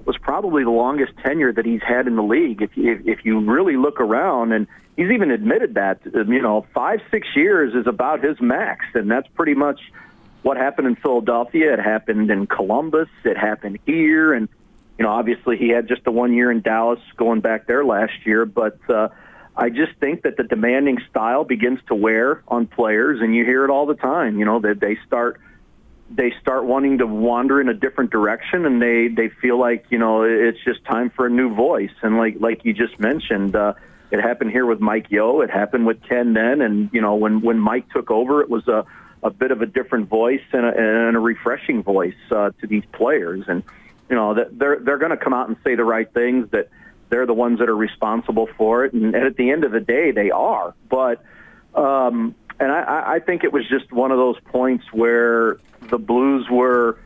was 0.06 0.18
probably 0.18 0.63
the 0.63 0.71
longest 0.71 1.13
tenure 1.24 1.51
that 1.53 1.65
he's 1.65 1.81
had 1.81 2.07
in 2.07 2.15
the 2.15 2.24
league. 2.24 2.62
If 2.62 2.75
you, 2.77 3.01
if 3.06 3.25
you 3.25 3.39
really 3.39 3.77
look 3.77 4.00
around, 4.00 4.51
and 4.51 4.68
he's 4.95 5.12
even 5.12 5.31
admitted 5.31 5.75
that, 5.75 6.00
you 6.06 6.42
know, 6.42 6.65
five, 6.74 7.01
six 7.12 7.27
years 7.36 7.74
is 7.74 7.88
about 7.88 8.24
his 8.24 8.39
max, 8.39 8.86
and 8.94 9.09
that's 9.09 9.27
pretty 9.30 9.53
much 9.53 9.80
what 10.42 10.57
happened 10.57 10.88
in 10.88 10.95
Philadelphia. 10.95 11.74
It 11.74 11.80
happened 11.80 12.31
in 12.31 12.48
Columbus. 12.48 13.09
It 13.24 13.38
happened 13.38 13.80
here, 13.86 14.33
and 14.33 14.50
you 14.98 15.03
know, 15.06 15.12
obviously 15.12 15.57
he 15.57 15.69
had 15.69 15.88
just 15.88 16.04
the 16.04 16.12
one 16.12 16.33
year 16.33 16.51
in 16.51 16.62
Dallas 16.62 17.00
going 17.18 17.42
back 17.42 17.68
there 17.68 17.83
last 17.86 18.25
year, 18.25 18.45
but. 18.45 18.77
uh 18.89 19.09
I 19.54 19.69
just 19.69 19.92
think 20.00 20.24
that 20.24 20.38
the 20.38 20.44
demanding 20.44 20.97
style 21.09 21.44
begins 21.44 21.80
to 21.88 21.94
wear 21.94 22.42
on 22.47 22.68
players, 22.68 23.19
and 23.21 23.36
you 23.36 23.44
hear 23.44 23.65
it 23.65 23.69
all 23.69 23.86
the 23.86 23.95
time. 23.95 24.39
You 24.39 24.45
know 24.45 24.59
that 24.62 24.80
they 24.80 24.97
start 25.06 25.42
they 26.16 26.34
start 26.42 26.66
wanting 26.66 26.98
to 27.00 27.08
wander 27.08 27.62
in 27.62 27.69
a 27.69 27.74
different 27.74 28.12
direction 28.12 28.66
and 28.66 28.81
they 28.81 29.08
they 29.08 29.30
feel 29.30 29.58
like 29.58 29.86
you 29.90 29.98
know 29.98 30.24
it's 30.24 30.63
just 30.63 30.84
time 30.86 31.10
for 31.10 31.25
a 31.25 31.30
new 31.30 31.54
voice. 31.54 31.94
And 32.02 32.18
like 32.18 32.36
like 32.40 32.66
you 32.66 32.74
just 32.74 33.00
mentioned 33.00 33.56
uh 33.56 33.74
it 34.12 34.19
happened 34.19 34.52
here 34.52 34.66
with 34.66 34.81
Mike 34.81 35.08
Yeo 35.10 35.42
it 35.42 35.50
happened 35.50 35.86
with 35.86 36.02
Ken 36.04 36.34
then 36.34 36.62
and 36.62 36.90
you 36.92 37.02
know 37.02 37.16
when 37.16 37.42
when 37.42 37.60
Mike 37.60 37.90
took 37.90 38.12
over 38.12 38.42
it 38.42 38.50
was 38.50 38.68
a 38.68 38.86
a 39.24 39.30
bit 39.30 39.52
of 39.52 39.62
a 39.62 39.66
different 39.66 40.10
voice 40.10 40.42
and 40.52 40.66
a, 40.66 40.69
and 40.69 41.16
a 41.16 41.19
refreshing 41.19 41.84
voice 41.84 42.16
uh, 42.31 42.52
to 42.60 42.68
these 42.68 42.84
players. 42.92 43.46
And 43.48 43.64
you 44.10 44.16
know 44.16 44.34
that 44.34 44.57
they're 44.57 44.80
they're 44.80 44.98
going 44.98 45.12
to 45.12 45.18
come 45.18 45.34
out 45.34 45.48
and 45.48 45.57
say 45.64 45.75
the 45.75 45.86
right 45.86 46.12
things 46.12 46.50
that 46.52 46.69
they're 47.10 47.25
the 47.25 47.34
ones 47.34 47.60
that 47.60 47.69
are 47.69 47.75
responsible 47.75 48.48
for 48.57 48.86
it. 48.86 48.94
And, 48.94 49.16
and 49.16 49.25
at 49.25 49.36
the 49.36 49.52
end 49.52 49.64
of 49.64 49.72
the 49.72 49.80
day 49.80 50.12
they 50.12 50.31
are. 50.31 50.74
But 50.90 51.24
um 51.74 52.36
and 52.62 52.72
I, 52.72 53.16
I 53.16 53.19
think 53.19 53.44
it 53.44 53.52
was 53.52 53.68
just 53.68 53.92
one 53.92 54.12
of 54.12 54.18
those 54.18 54.40
points 54.46 54.86
where 54.94 55.58
the 55.90 55.98
Blues 55.98 56.48
were 56.50 57.00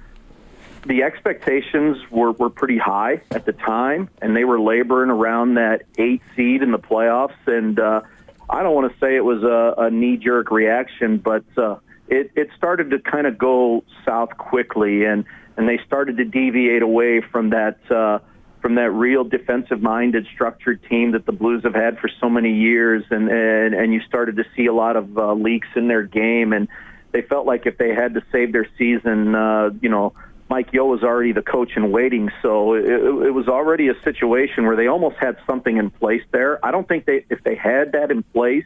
the 0.86 1.02
expectations 1.02 1.98
were, 2.12 2.34
were 2.34 2.50
pretty 2.50 2.78
high 2.78 3.22
at 3.32 3.46
the 3.46 3.54
time, 3.54 4.10
and 4.22 4.36
they 4.36 4.44
were 4.44 4.60
laboring 4.60 5.10
around 5.10 5.56
that 5.56 5.84
eight 5.98 6.22
seed 6.36 6.62
in 6.62 6.72
the 6.72 6.78
playoffs. 6.78 7.48
And 7.48 7.80
uh, 7.80 8.02
I 8.50 8.62
don't 8.62 8.76
want 8.76 8.92
to 8.92 9.00
say 9.00 9.16
it 9.16 9.24
was 9.24 9.42
a, 9.44 9.86
a 9.86 9.90
knee 9.90 10.18
jerk 10.18 10.52
reaction, 10.52 11.18
but 11.18 11.46
uh, 11.58 11.78
it, 12.08 12.32
it 12.36 12.50
started 12.56 12.92
to 12.92 13.00
kind 13.00 13.26
of 13.26 13.38
go 13.38 13.84
south 14.06 14.38
quickly, 14.38 15.06
and 15.06 15.26
and 15.58 15.70
they 15.70 15.80
started 15.88 16.18
to 16.18 16.26
deviate 16.26 16.82
away 16.82 17.22
from 17.22 17.52
that. 17.52 17.80
Uh, 17.90 18.20
from 18.66 18.74
that 18.74 18.90
real 18.90 19.24
defensive-minded, 19.24 20.26
structured 20.34 20.82
team 20.90 21.12
that 21.12 21.24
the 21.28 21.32
Blues 21.32 21.62
have 21.66 21.76
had 21.76 22.00
for 22.00 22.10
so 22.20 22.28
many 22.28 22.52
years, 22.52 23.04
and 23.12 23.30
and, 23.30 23.76
and 23.76 23.94
you 23.94 24.02
started 24.08 24.38
to 24.38 24.44
see 24.56 24.66
a 24.66 24.74
lot 24.74 24.96
of 24.96 25.16
uh, 25.20 25.34
leaks 25.36 25.68
in 25.76 25.88
their 25.88 26.02
game, 26.02 26.52
and 26.52 26.68
they 27.12 27.22
felt 27.22 27.46
like 27.46 27.68
if 27.68 27.78
they 27.78 27.94
had 27.94 28.16
to 28.16 28.24
save 28.32 28.54
their 28.54 28.68
season, 28.76 29.36
uh, 29.36 29.70
you 29.84 29.90
know, 29.90 30.14
Mike 30.50 30.74
Yeo 30.74 30.86
was 30.86 31.04
already 31.04 31.32
the 31.32 31.44
coach 31.44 31.74
in 31.76 31.92
waiting, 31.92 32.32
so 32.42 32.74
it, 32.74 32.86
it 32.88 33.34
was 33.36 33.48
already 33.48 33.90
a 33.90 34.02
situation 34.02 34.66
where 34.66 34.76
they 34.76 34.88
almost 34.88 35.18
had 35.18 35.38
something 35.46 35.78
in 35.78 35.92
place 35.92 36.24
there. 36.32 36.58
I 36.66 36.72
don't 36.72 36.88
think 36.88 37.06
they, 37.06 37.24
if 37.30 37.44
they 37.44 37.54
had 37.54 37.92
that 37.92 38.10
in 38.10 38.24
place, 38.24 38.66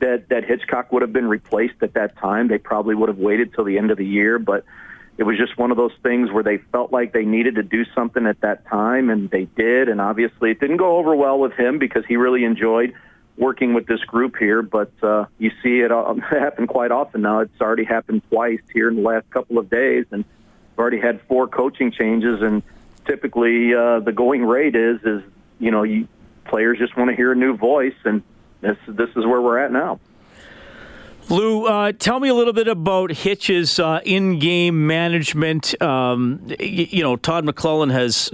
that 0.00 0.28
that 0.28 0.44
Hitchcock 0.44 0.92
would 0.92 1.00
have 1.00 1.14
been 1.14 1.26
replaced 1.28 1.82
at 1.82 1.94
that 1.94 2.18
time. 2.18 2.48
They 2.48 2.58
probably 2.58 2.94
would 2.94 3.08
have 3.08 3.16
waited 3.16 3.54
till 3.54 3.64
the 3.64 3.78
end 3.78 3.90
of 3.90 3.96
the 3.96 4.06
year, 4.06 4.38
but 4.38 4.66
it 5.18 5.24
was 5.24 5.36
just 5.36 5.58
one 5.58 5.70
of 5.70 5.76
those 5.76 5.92
things 6.02 6.30
where 6.30 6.42
they 6.42 6.58
felt 6.58 6.92
like 6.92 7.12
they 7.12 7.24
needed 7.24 7.56
to 7.56 7.62
do 7.62 7.84
something 7.94 8.26
at 8.26 8.40
that 8.40 8.66
time, 8.66 9.10
and 9.10 9.28
they 9.30 9.44
did. 9.44 9.88
And 9.88 10.00
obviously, 10.00 10.50
it 10.50 10.60
didn't 10.60 10.78
go 10.78 10.96
over 10.96 11.14
well 11.14 11.38
with 11.38 11.52
him 11.52 11.78
because 11.78 12.04
he 12.06 12.16
really 12.16 12.44
enjoyed 12.44 12.94
working 13.36 13.74
with 13.74 13.86
this 13.86 14.00
group 14.00 14.36
here. 14.38 14.62
But 14.62 14.90
uh, 15.02 15.26
you 15.38 15.50
see 15.62 15.80
it 15.80 15.92
uh, 15.92 16.14
happen 16.30 16.66
quite 16.66 16.90
often 16.90 17.22
now. 17.22 17.40
It's 17.40 17.60
already 17.60 17.84
happened 17.84 18.22
twice 18.30 18.62
here 18.72 18.88
in 18.88 18.96
the 18.96 19.02
last 19.02 19.28
couple 19.30 19.58
of 19.58 19.68
days, 19.68 20.06
and 20.10 20.24
we've 20.24 20.78
already 20.78 21.00
had 21.00 21.20
four 21.28 21.46
coaching 21.46 21.92
changes. 21.92 22.40
And 22.40 22.62
typically, 23.06 23.74
uh, 23.74 24.00
the 24.00 24.12
going 24.12 24.44
rate 24.44 24.74
is 24.74 25.00
is 25.02 25.22
you 25.58 25.70
know 25.70 25.82
you, 25.82 26.08
players 26.46 26.78
just 26.78 26.96
want 26.96 27.10
to 27.10 27.16
hear 27.16 27.32
a 27.32 27.36
new 27.36 27.54
voice, 27.54 27.96
and 28.04 28.22
this 28.62 28.78
this 28.88 29.10
is 29.10 29.26
where 29.26 29.42
we're 29.42 29.58
at 29.58 29.72
now. 29.72 30.00
Lou, 31.32 31.64
uh, 31.64 31.92
tell 31.98 32.20
me 32.20 32.28
a 32.28 32.34
little 32.34 32.52
bit 32.52 32.68
about 32.68 33.10
Hitch's 33.10 33.78
uh, 33.78 34.00
in-game 34.04 34.86
management. 34.86 35.80
Um, 35.80 36.42
you, 36.60 36.86
you 36.90 37.02
know, 37.02 37.16
Todd 37.16 37.46
McLellan 37.46 37.90
has 37.90 38.30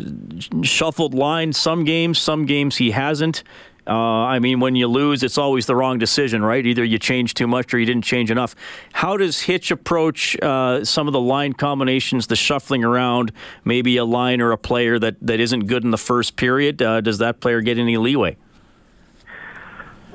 shuffled 0.66 1.14
lines 1.14 1.56
some 1.56 1.84
games, 1.84 2.18
some 2.18 2.44
games 2.44 2.76
he 2.76 2.90
hasn't. 2.90 3.44
Uh, 3.86 3.92
I 3.92 4.40
mean, 4.40 4.58
when 4.58 4.74
you 4.74 4.88
lose, 4.88 5.22
it's 5.22 5.38
always 5.38 5.66
the 5.66 5.76
wrong 5.76 6.00
decision, 6.00 6.42
right? 6.42 6.66
Either 6.66 6.82
you 6.82 6.98
change 6.98 7.34
too 7.34 7.46
much 7.46 7.72
or 7.72 7.78
you 7.78 7.86
didn't 7.86 8.02
change 8.02 8.32
enough. 8.32 8.56
How 8.92 9.16
does 9.16 9.42
Hitch 9.42 9.70
approach 9.70 10.36
uh, 10.40 10.84
some 10.84 11.06
of 11.06 11.12
the 11.12 11.20
line 11.20 11.52
combinations, 11.52 12.26
the 12.26 12.34
shuffling 12.34 12.82
around, 12.82 13.30
maybe 13.64 13.96
a 13.96 14.04
line 14.04 14.40
or 14.40 14.50
a 14.50 14.58
player 14.58 14.98
that, 14.98 15.14
that 15.20 15.38
isn't 15.38 15.68
good 15.68 15.84
in 15.84 15.92
the 15.92 15.98
first 15.98 16.34
period? 16.34 16.82
Uh, 16.82 17.00
does 17.00 17.18
that 17.18 17.38
player 17.38 17.60
get 17.60 17.78
any 17.78 17.96
leeway? 17.96 18.36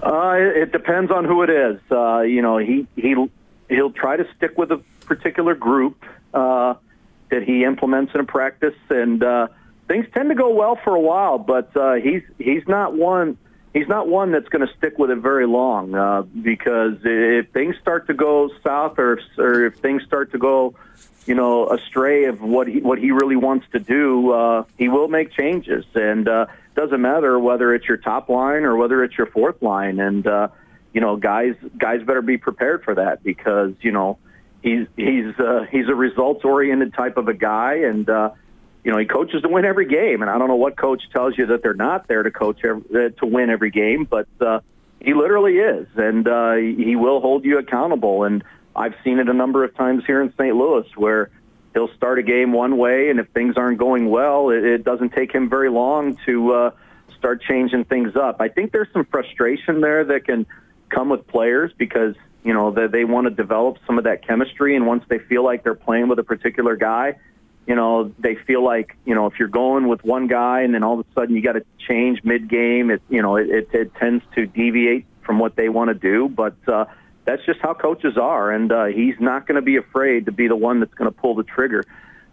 Uh, 0.03 0.35
it 0.37 0.73
depends 0.73 1.11
on 1.11 1.23
who 1.23 1.43
it 1.43 1.49
is. 1.49 1.79
Uh, 1.89 2.19
you 2.21 2.41
know, 2.41 2.57
he 2.57 2.85
he 2.97 3.15
he'll 3.69 3.91
try 3.91 4.17
to 4.17 4.27
stick 4.35 4.57
with 4.57 4.69
a 4.71 4.83
particular 5.05 5.55
group 5.55 6.03
uh, 6.33 6.73
that 7.31 7.43
he 7.43 7.63
implements 7.63 8.13
in 8.13 8.19
a 8.19 8.25
practice, 8.25 8.75
and 8.89 9.23
uh, 9.23 9.47
things 9.87 10.05
tend 10.13 10.27
to 10.29 10.35
go 10.35 10.53
well 10.53 10.77
for 10.83 10.93
a 10.93 10.99
while. 10.99 11.37
But 11.37 11.75
uh, 11.77 11.93
he's 11.93 12.21
he's 12.37 12.67
not 12.67 12.93
one 12.93 13.37
he's 13.73 13.87
not 13.87 14.09
one 14.09 14.33
that's 14.33 14.49
going 14.49 14.67
to 14.67 14.73
stick 14.75 14.99
with 14.99 15.09
it 15.09 15.19
very 15.19 15.47
long 15.47 15.95
uh, 15.95 16.23
because 16.23 16.97
if 17.05 17.51
things 17.51 17.77
start 17.81 18.07
to 18.07 18.13
go 18.13 18.49
south 18.61 18.99
or 18.99 19.21
or 19.37 19.67
if 19.67 19.77
things 19.77 20.03
start 20.03 20.33
to 20.33 20.37
go 20.37 20.75
you 21.25 21.33
know 21.33 21.69
astray 21.69 22.25
of 22.25 22.41
what 22.41 22.67
he 22.67 22.81
what 22.81 22.99
he 22.99 23.11
really 23.11 23.37
wants 23.37 23.67
to 23.71 23.79
do, 23.79 24.31
uh, 24.31 24.65
he 24.77 24.89
will 24.89 25.07
make 25.07 25.31
changes 25.31 25.85
and. 25.95 26.27
Uh, 26.27 26.47
doesn't 26.75 27.01
matter 27.01 27.39
whether 27.39 27.73
it's 27.73 27.87
your 27.87 27.97
top 27.97 28.29
line 28.29 28.63
or 28.63 28.75
whether 28.75 29.03
it's 29.03 29.17
your 29.17 29.27
fourth 29.27 29.61
line. 29.61 29.99
And 29.99 30.25
uh, 30.25 30.47
you 30.93 31.01
know, 31.01 31.15
guys 31.15 31.55
guys 31.77 32.01
better 32.03 32.21
be 32.21 32.37
prepared 32.37 32.83
for 32.83 32.95
that 32.95 33.23
because 33.23 33.73
you 33.81 33.91
know 33.91 34.17
he's 34.61 34.87
he's 34.95 35.37
uh, 35.39 35.65
he's 35.69 35.87
a 35.87 35.95
results 35.95 36.43
oriented 36.43 36.93
type 36.93 37.17
of 37.17 37.27
a 37.27 37.33
guy, 37.33 37.75
and 37.85 38.09
uh, 38.09 38.31
you 38.83 38.91
know 38.91 38.97
he 38.97 39.05
coaches 39.05 39.41
to 39.41 39.49
win 39.49 39.65
every 39.65 39.85
game. 39.85 40.21
And 40.21 40.29
I 40.31 40.37
don't 40.37 40.47
know 40.47 40.55
what 40.55 40.77
coach 40.77 41.03
tells 41.11 41.37
you 41.37 41.47
that 41.47 41.61
they're 41.61 41.73
not 41.73 42.07
there 42.07 42.23
to 42.23 42.31
coach 42.31 42.59
every, 42.63 43.07
uh, 43.07 43.09
to 43.19 43.25
win 43.25 43.49
every 43.49 43.71
game, 43.71 44.05
but 44.05 44.27
uh, 44.39 44.61
he 44.99 45.13
literally 45.13 45.57
is, 45.57 45.87
and 45.95 46.27
uh, 46.27 46.55
he 46.55 46.95
will 46.95 47.19
hold 47.19 47.43
you 47.43 47.59
accountable. 47.59 48.23
And 48.23 48.43
I've 48.75 48.95
seen 49.03 49.19
it 49.19 49.29
a 49.29 49.33
number 49.33 49.63
of 49.63 49.75
times 49.75 50.03
here 50.07 50.21
in 50.21 50.31
St. 50.33 50.55
Louis 50.55 50.87
where 50.95 51.29
he'll 51.73 51.93
start 51.95 52.19
a 52.19 52.23
game 52.23 52.53
one 52.53 52.77
way, 52.77 53.09
and 53.09 53.19
if 53.19 53.29
things 53.29 53.57
aren't 53.57 53.77
going 53.77 54.09
well, 54.09 54.49
it, 54.49 54.63
it 54.63 54.83
doesn't 54.83 55.11
take 55.13 55.31
him 55.31 55.49
very 55.49 55.69
long 55.69 56.17
to 56.25 56.53
uh, 56.53 56.71
start 57.17 57.41
changing 57.41 57.85
things 57.85 58.15
up. 58.15 58.37
I 58.39 58.49
think 58.49 58.71
there's 58.71 58.91
some 58.93 59.05
frustration 59.05 59.81
there 59.81 60.03
that 60.05 60.25
can 60.25 60.45
come 60.89 61.09
with 61.09 61.27
players 61.27 61.71
because 61.77 62.15
you 62.43 62.53
know 62.53 62.71
they, 62.71 62.87
they 62.87 63.05
want 63.05 63.25
to 63.25 63.31
develop 63.31 63.77
some 63.87 63.97
of 63.97 64.03
that 64.05 64.25
chemistry, 64.25 64.75
and 64.75 64.85
once 64.85 65.03
they 65.07 65.19
feel 65.19 65.43
like 65.43 65.63
they're 65.63 65.75
playing 65.75 66.07
with 66.07 66.19
a 66.19 66.23
particular 66.23 66.75
guy, 66.75 67.15
you 67.65 67.75
know 67.75 68.13
they 68.19 68.35
feel 68.35 68.63
like 68.63 68.95
you 69.05 69.15
know 69.15 69.25
if 69.25 69.39
you're 69.39 69.47
going 69.47 69.87
with 69.87 70.03
one 70.03 70.27
guy 70.27 70.61
and 70.61 70.73
then 70.73 70.83
all 70.83 70.99
of 70.99 71.05
a 71.05 71.13
sudden 71.13 71.35
you 71.35 71.41
got 71.41 71.53
to 71.53 71.65
change 71.87 72.23
mid 72.23 72.49
game, 72.49 72.91
it 72.91 73.01
you 73.09 73.21
know 73.21 73.37
it, 73.37 73.49
it, 73.49 73.69
it 73.73 73.95
tends 73.95 74.23
to 74.35 74.45
deviate 74.45 75.05
from 75.21 75.39
what 75.39 75.55
they 75.55 75.69
want 75.69 75.89
to 75.89 75.95
do, 75.95 76.29
but. 76.29 76.55
uh 76.67 76.85
that's 77.25 77.45
just 77.45 77.59
how 77.61 77.73
coaches 77.73 78.17
are, 78.17 78.51
and 78.51 78.71
uh, 78.71 78.85
he's 78.85 79.15
not 79.19 79.47
going 79.47 79.55
to 79.55 79.61
be 79.61 79.77
afraid 79.77 80.25
to 80.25 80.31
be 80.31 80.47
the 80.47 80.55
one 80.55 80.79
that's 80.79 80.93
going 80.93 81.11
to 81.11 81.17
pull 81.17 81.35
the 81.35 81.43
trigger 81.43 81.83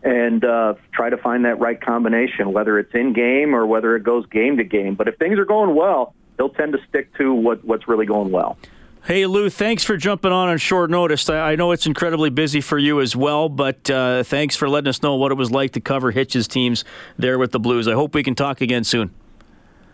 and 0.02 0.44
uh, 0.44 0.75
try 0.92 1.11
to 1.11 1.16
find 1.18 1.44
that 1.44 1.61
right 1.61 1.80
combination, 1.80 2.52
whether 2.52 2.78
it's 2.78 2.94
in 2.94 3.12
game 3.12 3.54
or 3.54 3.66
whether 3.66 3.97
it 3.97 4.02
goes 4.02 4.26
game 4.26 4.56
to 4.56 4.64
game. 4.64 4.94
But 4.94 5.09
if 5.09 5.16
things 5.16 5.38
are 5.38 5.44
going 5.44 5.75
well, 5.75 6.14
he'll 6.38 6.49
tend 6.49 6.73
to 6.73 6.78
stick 6.88 7.14
to 7.18 7.35
what, 7.35 7.64
what's 7.64 7.87
really 7.87 8.06
going 8.06 8.32
well. 8.32 8.56
Hey, 9.04 9.26
Lou, 9.26 9.49
thanks 9.49 9.82
for 9.82 9.97
jumping 9.97 10.30
on 10.30 10.49
on 10.49 10.59
short 10.59 10.90
notice. 10.90 11.28
I 11.30 11.56
know 11.56 11.73
it's 11.73 11.87
incredibly 11.87 12.28
busy 12.28 12.61
for 12.61 12.78
you 12.78 13.00
as 13.00 13.16
well, 13.16 13.49
but 13.49 13.88
uh, 13.90 14.23
thanks 14.25 14.56
for 14.56 14.68
letting 14.68 14.88
us 14.88 15.02
know 15.02 15.16
what 15.16 15.32
it 15.32 15.37
was 15.37 15.50
like 15.50 15.73
to 15.73 15.80
cover 15.80 16.11
Hitch's 16.11 16.47
teams 16.47 16.85
there 17.16 17.38
with 17.38 17.50
the 17.50 17.61
Blues. 17.61 17.88
I 17.88 17.94
hope 17.94 18.14
we 18.14 18.23
can 18.23 18.35
talk 18.35 18.61
again 18.61 18.85
soon. 18.85 19.11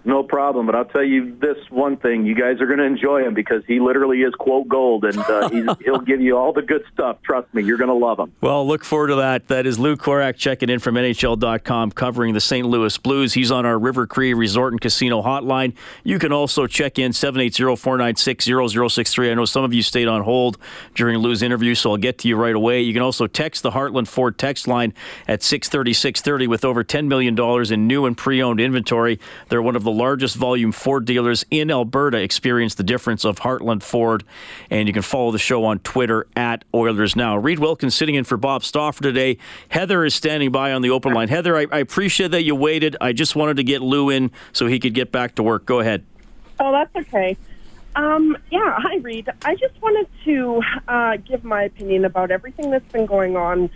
No 0.06 0.22
problem, 0.22 0.64
but 0.66 0.76
I'll 0.76 0.84
tell 0.84 1.02
you 1.02 1.34
this 1.40 1.56
one 1.68 1.96
thing: 1.96 2.24
you 2.24 2.36
guys 2.36 2.60
are 2.60 2.66
going 2.66 2.78
to 2.78 2.84
enjoy 2.84 3.24
him 3.24 3.34
because 3.34 3.64
he 3.66 3.80
literally 3.80 4.22
is 4.22 4.32
quote 4.36 4.68
gold, 4.68 5.04
and 5.04 5.18
uh, 5.18 5.48
he'll 5.84 5.98
give 5.98 6.20
you 6.20 6.38
all 6.38 6.52
the 6.52 6.62
good 6.62 6.84
stuff. 6.92 7.20
Trust 7.24 7.52
me, 7.52 7.64
you're 7.64 7.76
going 7.76 7.88
to 7.88 7.94
love 7.94 8.20
him. 8.20 8.32
Well, 8.40 8.64
look 8.64 8.84
forward 8.84 9.08
to 9.08 9.16
that. 9.16 9.48
That 9.48 9.66
is 9.66 9.80
Lou 9.80 9.96
Korac 9.96 10.36
checking 10.36 10.70
in 10.70 10.78
from 10.78 10.94
NHL.com, 10.94 11.90
covering 11.90 12.34
the 12.34 12.40
St. 12.40 12.64
Louis 12.64 12.96
Blues. 12.98 13.34
He's 13.34 13.50
on 13.50 13.66
our 13.66 13.80
River 13.80 14.06
Cree 14.06 14.32
Resort 14.32 14.72
and 14.72 14.80
Casino 14.80 15.22
hotline. 15.22 15.74
You 16.04 16.20
can 16.20 16.32
also 16.32 16.68
check 16.68 17.00
in 17.00 17.10
780-496-0063. 17.10 19.32
I 19.32 19.34
know 19.34 19.44
some 19.44 19.64
of 19.64 19.74
you 19.74 19.82
stayed 19.82 20.06
on 20.06 20.22
hold 20.22 20.56
during 20.94 21.18
Lou's 21.18 21.42
interview, 21.42 21.74
so 21.74 21.90
I'll 21.90 21.96
get 21.96 22.18
to 22.18 22.28
you 22.28 22.36
right 22.36 22.54
away. 22.54 22.80
You 22.80 22.92
can 22.92 23.02
also 23.02 23.26
text 23.26 23.64
the 23.64 23.72
Heartland 23.72 24.06
Ford 24.06 24.38
text 24.38 24.68
line 24.68 24.94
at 25.26 25.42
630 25.42 25.92
630 25.92 26.46
with 26.46 26.64
over 26.64 26.84
$10 26.84 27.08
million 27.08 27.36
in 27.72 27.88
new 27.88 28.06
and 28.06 28.16
pre-owned 28.16 28.60
inventory. 28.60 29.18
They're 29.48 29.60
one 29.60 29.74
of 29.74 29.82
the 29.82 29.95
largest 29.96 30.36
volume 30.36 30.72
Ford 30.72 31.04
dealers 31.04 31.44
in 31.50 31.70
Alberta 31.70 32.18
experience 32.18 32.74
the 32.74 32.82
difference 32.82 33.24
of 33.24 33.40
Heartland 33.40 33.82
Ford. 33.82 34.24
And 34.70 34.86
you 34.86 34.94
can 34.94 35.02
follow 35.02 35.30
the 35.32 35.38
show 35.38 35.64
on 35.64 35.78
Twitter 35.80 36.26
at 36.36 36.64
Oilers 36.74 37.16
Now. 37.16 37.36
Reed 37.36 37.58
Wilkins 37.58 37.94
sitting 37.94 38.14
in 38.14 38.24
for 38.24 38.36
Bob 38.36 38.62
Stauffer 38.62 39.02
today. 39.02 39.38
Heather 39.68 40.04
is 40.04 40.14
standing 40.14 40.52
by 40.52 40.72
on 40.72 40.82
the 40.82 40.90
open 40.90 41.12
line. 41.12 41.28
Heather, 41.28 41.56
I, 41.56 41.66
I 41.72 41.78
appreciate 41.78 42.30
that 42.32 42.44
you 42.44 42.54
waited. 42.54 42.96
I 43.00 43.12
just 43.12 43.34
wanted 43.34 43.56
to 43.56 43.64
get 43.64 43.80
Lou 43.80 44.10
in 44.10 44.30
so 44.52 44.66
he 44.66 44.78
could 44.78 44.94
get 44.94 45.10
back 45.10 45.34
to 45.36 45.42
work. 45.42 45.66
Go 45.66 45.80
ahead. 45.80 46.04
Oh, 46.60 46.72
that's 46.72 46.94
okay. 47.08 47.36
Um, 47.96 48.36
yeah, 48.50 48.76
hi, 48.78 48.96
Reed. 48.96 49.28
I 49.44 49.54
just 49.56 49.80
wanted 49.80 50.06
to 50.24 50.62
uh, 50.86 51.16
give 51.16 51.44
my 51.44 51.62
opinion 51.62 52.04
about 52.04 52.30
everything 52.30 52.70
that's 52.70 52.90
been 52.92 53.06
going 53.06 53.36
on 53.36 53.70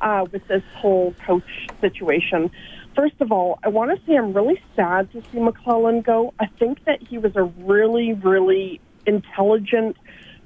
uh, 0.00 0.26
with 0.30 0.46
this 0.46 0.62
whole 0.76 1.14
coach 1.26 1.68
situation. 1.80 2.50
First 2.94 3.20
of 3.20 3.32
all, 3.32 3.58
I 3.64 3.68
want 3.68 3.90
to 3.90 4.06
say 4.06 4.16
I'm 4.16 4.32
really 4.32 4.60
sad 4.76 5.10
to 5.12 5.22
see 5.32 5.38
McLellan 5.38 6.04
go. 6.04 6.32
I 6.38 6.46
think 6.58 6.84
that 6.84 7.02
he 7.02 7.18
was 7.18 7.34
a 7.34 7.42
really, 7.42 8.12
really 8.12 8.80
intelligent 9.06 9.96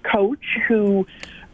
coach 0.03 0.45
who 0.67 1.07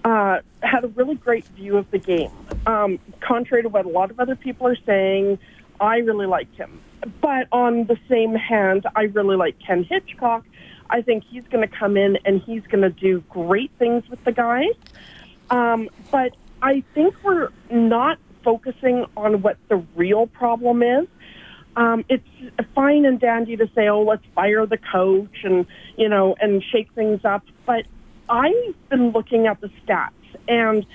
uh, 0.04 0.38
had 0.62 0.84
a 0.84 0.88
really 0.88 1.16
great 1.16 1.46
view 1.56 1.76
of 1.76 1.90
the 1.90 1.98
game. 1.98 2.30
Um, 2.66 2.98
contrary 3.20 3.62
to 3.62 3.68
what 3.68 3.86
a 3.86 3.88
lot 3.88 4.10
of 4.10 4.20
other 4.20 4.36
people 4.36 4.66
are 4.66 4.76
saying, 4.86 5.38
I 5.80 5.98
really 5.98 6.26
liked 6.26 6.54
him. 6.56 6.80
But 7.20 7.48
on 7.52 7.86
the 7.86 7.98
same 8.08 8.34
hand, 8.34 8.86
I 8.94 9.02
really 9.02 9.36
like 9.36 9.56
Ken 9.58 9.84
Hitchcock. 9.84 10.44
I 10.90 11.02
think 11.02 11.24
he's 11.28 11.44
going 11.50 11.68
to 11.68 11.76
come 11.76 11.96
in 11.96 12.18
and 12.24 12.40
he's 12.42 12.62
going 12.62 12.82
to 12.82 12.90
do 12.90 13.20
great 13.28 13.70
things 13.78 14.08
with 14.08 14.22
the 14.24 14.32
guys. 14.32 14.74
Um, 15.50 15.88
but 16.10 16.36
I 16.62 16.82
think 16.94 17.14
we're 17.22 17.50
not 17.70 18.18
focusing 18.44 19.06
on 19.16 19.42
what 19.42 19.56
the 19.68 19.84
real 19.96 20.26
problem 20.26 20.82
is. 20.82 21.06
Um, 21.76 22.04
it's 22.08 22.28
fine 22.74 23.04
and 23.04 23.18
dandy 23.18 23.56
to 23.56 23.68
say, 23.74 23.88
"Oh, 23.88 24.02
let's 24.02 24.24
fire 24.34 24.66
the 24.66 24.78
coach," 24.78 25.42
and 25.42 25.66
you 25.96 26.08
know, 26.08 26.36
and 26.40 26.62
shake 26.62 26.92
things 26.92 27.24
up. 27.24 27.42
But 27.66 27.86
I've 28.28 28.88
been 28.88 29.10
looking 29.10 29.46
at 29.46 29.60
the 29.60 29.70
stats, 29.84 30.12
and 30.46 30.86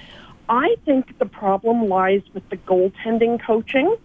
I 0.47 0.75
think 0.85 1.17
the 1.19 1.25
problem 1.25 1.89
lies 1.89 2.21
with 2.33 2.47
the 2.49 2.57
goaltending 2.57 3.41
coaching. 3.45 3.95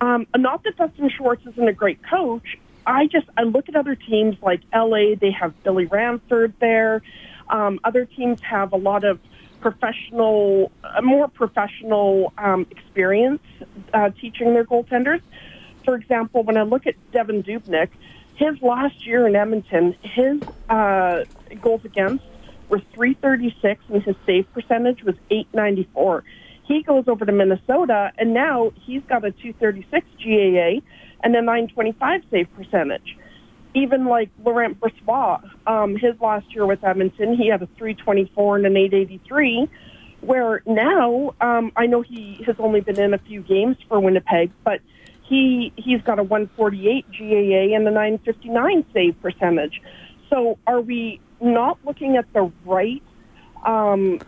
Um, 0.00 0.26
not 0.36 0.62
that 0.64 0.76
Dustin 0.76 1.10
Schwartz 1.10 1.44
isn't 1.46 1.68
a 1.68 1.72
great 1.72 1.98
coach. 2.02 2.56
I 2.86 3.06
just 3.06 3.26
I 3.36 3.42
look 3.42 3.68
at 3.68 3.74
other 3.74 3.96
teams 3.96 4.36
like 4.42 4.60
LA. 4.72 5.16
They 5.20 5.32
have 5.32 5.60
Billy 5.64 5.86
Ranford 5.86 6.54
there. 6.60 7.02
Um, 7.48 7.80
other 7.84 8.04
teams 8.04 8.40
have 8.42 8.72
a 8.72 8.76
lot 8.76 9.04
of 9.04 9.18
professional, 9.70 10.70
a 10.96 11.02
more 11.02 11.28
professional 11.28 12.32
um, 12.38 12.66
experience 12.70 13.42
uh, 13.92 14.10
teaching 14.20 14.54
their 14.54 14.64
goaltenders. 14.64 15.20
For 15.84 15.96
example, 15.96 16.44
when 16.44 16.56
I 16.56 16.62
look 16.62 16.86
at 16.86 16.94
Devan 17.12 17.44
Dubnyk, 17.44 17.88
his 18.36 18.54
last 18.62 18.94
year 19.04 19.26
in 19.26 19.34
Edmonton, 19.34 19.96
his 20.02 20.36
uh, 20.68 21.24
goals 21.60 21.80
against 21.84 22.24
were 22.68 22.80
336 22.94 23.84
and 23.88 24.02
his 24.04 24.14
save 24.24 24.46
percentage 24.52 25.02
was 25.02 25.16
894. 25.30 26.22
He 26.62 26.84
goes 26.84 27.04
over 27.08 27.24
to 27.24 27.32
Minnesota 27.32 28.12
and 28.18 28.34
now 28.34 28.70
he's 28.74 29.02
got 29.08 29.24
a 29.24 29.32
236 29.32 30.06
GAA 30.22 30.80
and 31.24 31.34
a 31.34 31.42
925 31.42 32.20
save 32.30 32.52
percentage 32.52 33.16
even 33.76 34.06
like 34.06 34.30
Laurent 34.42 34.80
Brossoit, 34.80 35.50
um, 35.66 35.96
his 35.96 36.18
last 36.18 36.54
year 36.54 36.64
with 36.64 36.82
Edmonton, 36.82 37.36
he 37.36 37.48
had 37.48 37.60
a 37.62 37.66
324 37.76 38.56
and 38.56 38.66
an 38.66 38.76
883. 38.76 39.68
Where 40.22 40.62
now, 40.64 41.34
um, 41.42 41.72
I 41.76 41.86
know 41.86 42.00
he 42.00 42.42
has 42.46 42.56
only 42.58 42.80
been 42.80 42.98
in 42.98 43.12
a 43.12 43.18
few 43.18 43.42
games 43.42 43.76
for 43.86 44.00
Winnipeg, 44.00 44.50
but 44.64 44.80
he 45.22 45.72
he's 45.76 46.00
got 46.00 46.18
a 46.18 46.22
148 46.22 47.04
GAA 47.10 47.76
and 47.76 47.86
a 47.86 47.90
959 47.90 48.86
save 48.94 49.20
percentage. 49.20 49.82
So, 50.30 50.58
are 50.66 50.80
we 50.80 51.20
not 51.40 51.78
looking 51.84 52.16
at 52.16 52.32
the 52.32 52.50
right 52.64 53.02
um, 53.64 54.20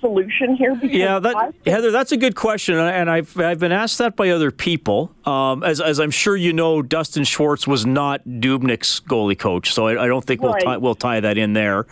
solution 0.00 0.56
here? 0.56 0.78
Yeah, 0.82 1.18
that, 1.18 1.54
Heather, 1.66 1.90
that's 1.90 2.12
a 2.12 2.16
good 2.16 2.34
question, 2.34 2.76
and 2.76 3.10
I've 3.10 3.38
I've 3.38 3.58
been 3.58 3.72
asked 3.72 3.98
that 3.98 4.16
by 4.16 4.30
other 4.30 4.50
people. 4.50 5.12
Um, 5.24 5.62
as 5.62 5.80
as 5.80 6.00
I'm 6.00 6.10
sure 6.10 6.36
you 6.36 6.52
know, 6.52 6.82
Dustin 6.82 7.24
Schwartz 7.24 7.66
was 7.66 7.86
not 7.86 8.24
Dubnyk's 8.24 9.00
goalie 9.00 9.38
coach, 9.38 9.72
so 9.72 9.86
I, 9.86 10.04
I 10.04 10.06
don't 10.06 10.24
think 10.24 10.42
we'll 10.42 10.54
tie, 10.54 10.76
we'll 10.76 10.94
tie 10.94 11.20
that 11.20 11.38
in 11.38 11.52
there. 11.52 11.86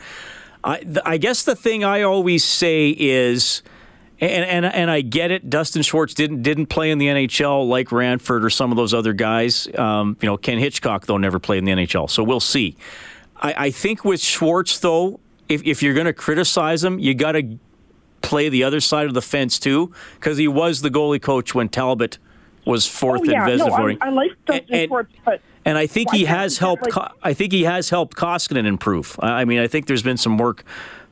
I 0.65 0.85
I 1.05 1.19
guess 1.19 1.45
the 1.45 1.57
thing 1.57 1.85
I 1.85 2.03
always 2.03 2.45
say 2.45 2.95
is. 2.99 3.63
And, 4.21 4.45
and 4.45 4.67
and 4.67 4.91
I 4.91 5.01
get 5.01 5.31
it. 5.31 5.49
Dustin 5.49 5.83
Schwartz 5.83 6.13
didn't 6.13 6.43
didn't 6.43 6.67
play 6.67 6.91
in 6.91 6.99
the 6.99 7.07
NHL 7.07 7.69
like 7.69 7.93
Ranford 7.93 8.45
or 8.45 8.51
some 8.51 8.73
of 8.73 8.77
those 8.77 8.93
other 8.93 9.13
guys. 9.13 9.69
Um, 9.79 10.17
you 10.21 10.27
know, 10.27 10.37
Ken 10.37 10.59
Hitchcock 10.59 11.07
though 11.07 11.19
never 11.19 11.39
played 11.39 11.59
in 11.59 11.67
the 11.67 11.71
NHL, 11.71 12.11
so 12.11 12.25
we'll 12.25 12.41
see. 12.41 12.77
I, 13.37 13.55
I 13.67 13.71
think 13.71 14.05
with 14.05 14.21
Schwartz 14.21 14.81
though, 14.81 15.21
if 15.49 15.63
if 15.65 15.83
you're 15.83 15.95
going 15.95 16.07
to 16.07 16.13
criticize 16.13 16.83
him, 16.83 16.99
you 16.99 17.15
got 17.15 17.33
to 17.33 17.59
play 18.23 18.49
the 18.49 18.65
other 18.65 18.81
side 18.81 19.07
of 19.07 19.15
the 19.15 19.23
fence 19.23 19.59
too, 19.59 19.93
because 20.15 20.39
he 20.39 20.49
was 20.49 20.83
the 20.83 20.91
goalie 20.91 21.21
coach 21.21 21.55
when 21.55 21.69
Talbot 21.69 22.19
was 22.65 22.87
fourth 22.87 23.23
oh, 23.23 23.31
yeah. 23.31 23.49
in 23.49 23.59
Vezina 23.59 23.69
no. 23.69 23.99
I, 24.01 24.09
I 24.09 24.11
like 24.11 24.33
Dustin 24.45 24.75
and, 24.75 24.89
Schwartz, 24.89 25.13
but 25.25 25.41
and 25.65 25.77
I 25.77 25.87
think 25.87 26.13
he 26.13 26.25
has 26.25 26.59
helped. 26.59 26.95
Like, 26.95 27.13
I 27.23 27.35
think 27.35 27.53
he 27.53 27.65
has 27.65 27.91
helped 27.91 28.17
Koskinen 28.17 28.67
improve. 28.67 29.19
I 29.21 29.45
mean, 29.45 29.59
I 29.59 29.67
think 29.67 29.87
there's 29.87 30.03
been 30.03 30.17
some 30.17 30.39
work 30.39 30.65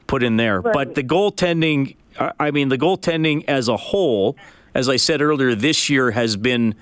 put 0.07 0.23
in 0.23 0.37
there, 0.37 0.61
right. 0.61 0.73
but 0.73 0.95
the 0.95 1.03
goaltending. 1.03 1.97
I 2.19 2.51
mean, 2.51 2.71
the 2.71 2.79
goaltending 2.79 3.45
as 3.47 3.69
a 3.69 3.77
whole, 3.77 4.39
as 4.75 4.89
I 4.89 4.97
said 4.97 5.21
earlier, 5.21 5.55
this 5.55 5.91
year 5.91 6.13
has 6.13 6.35
been 6.35 6.75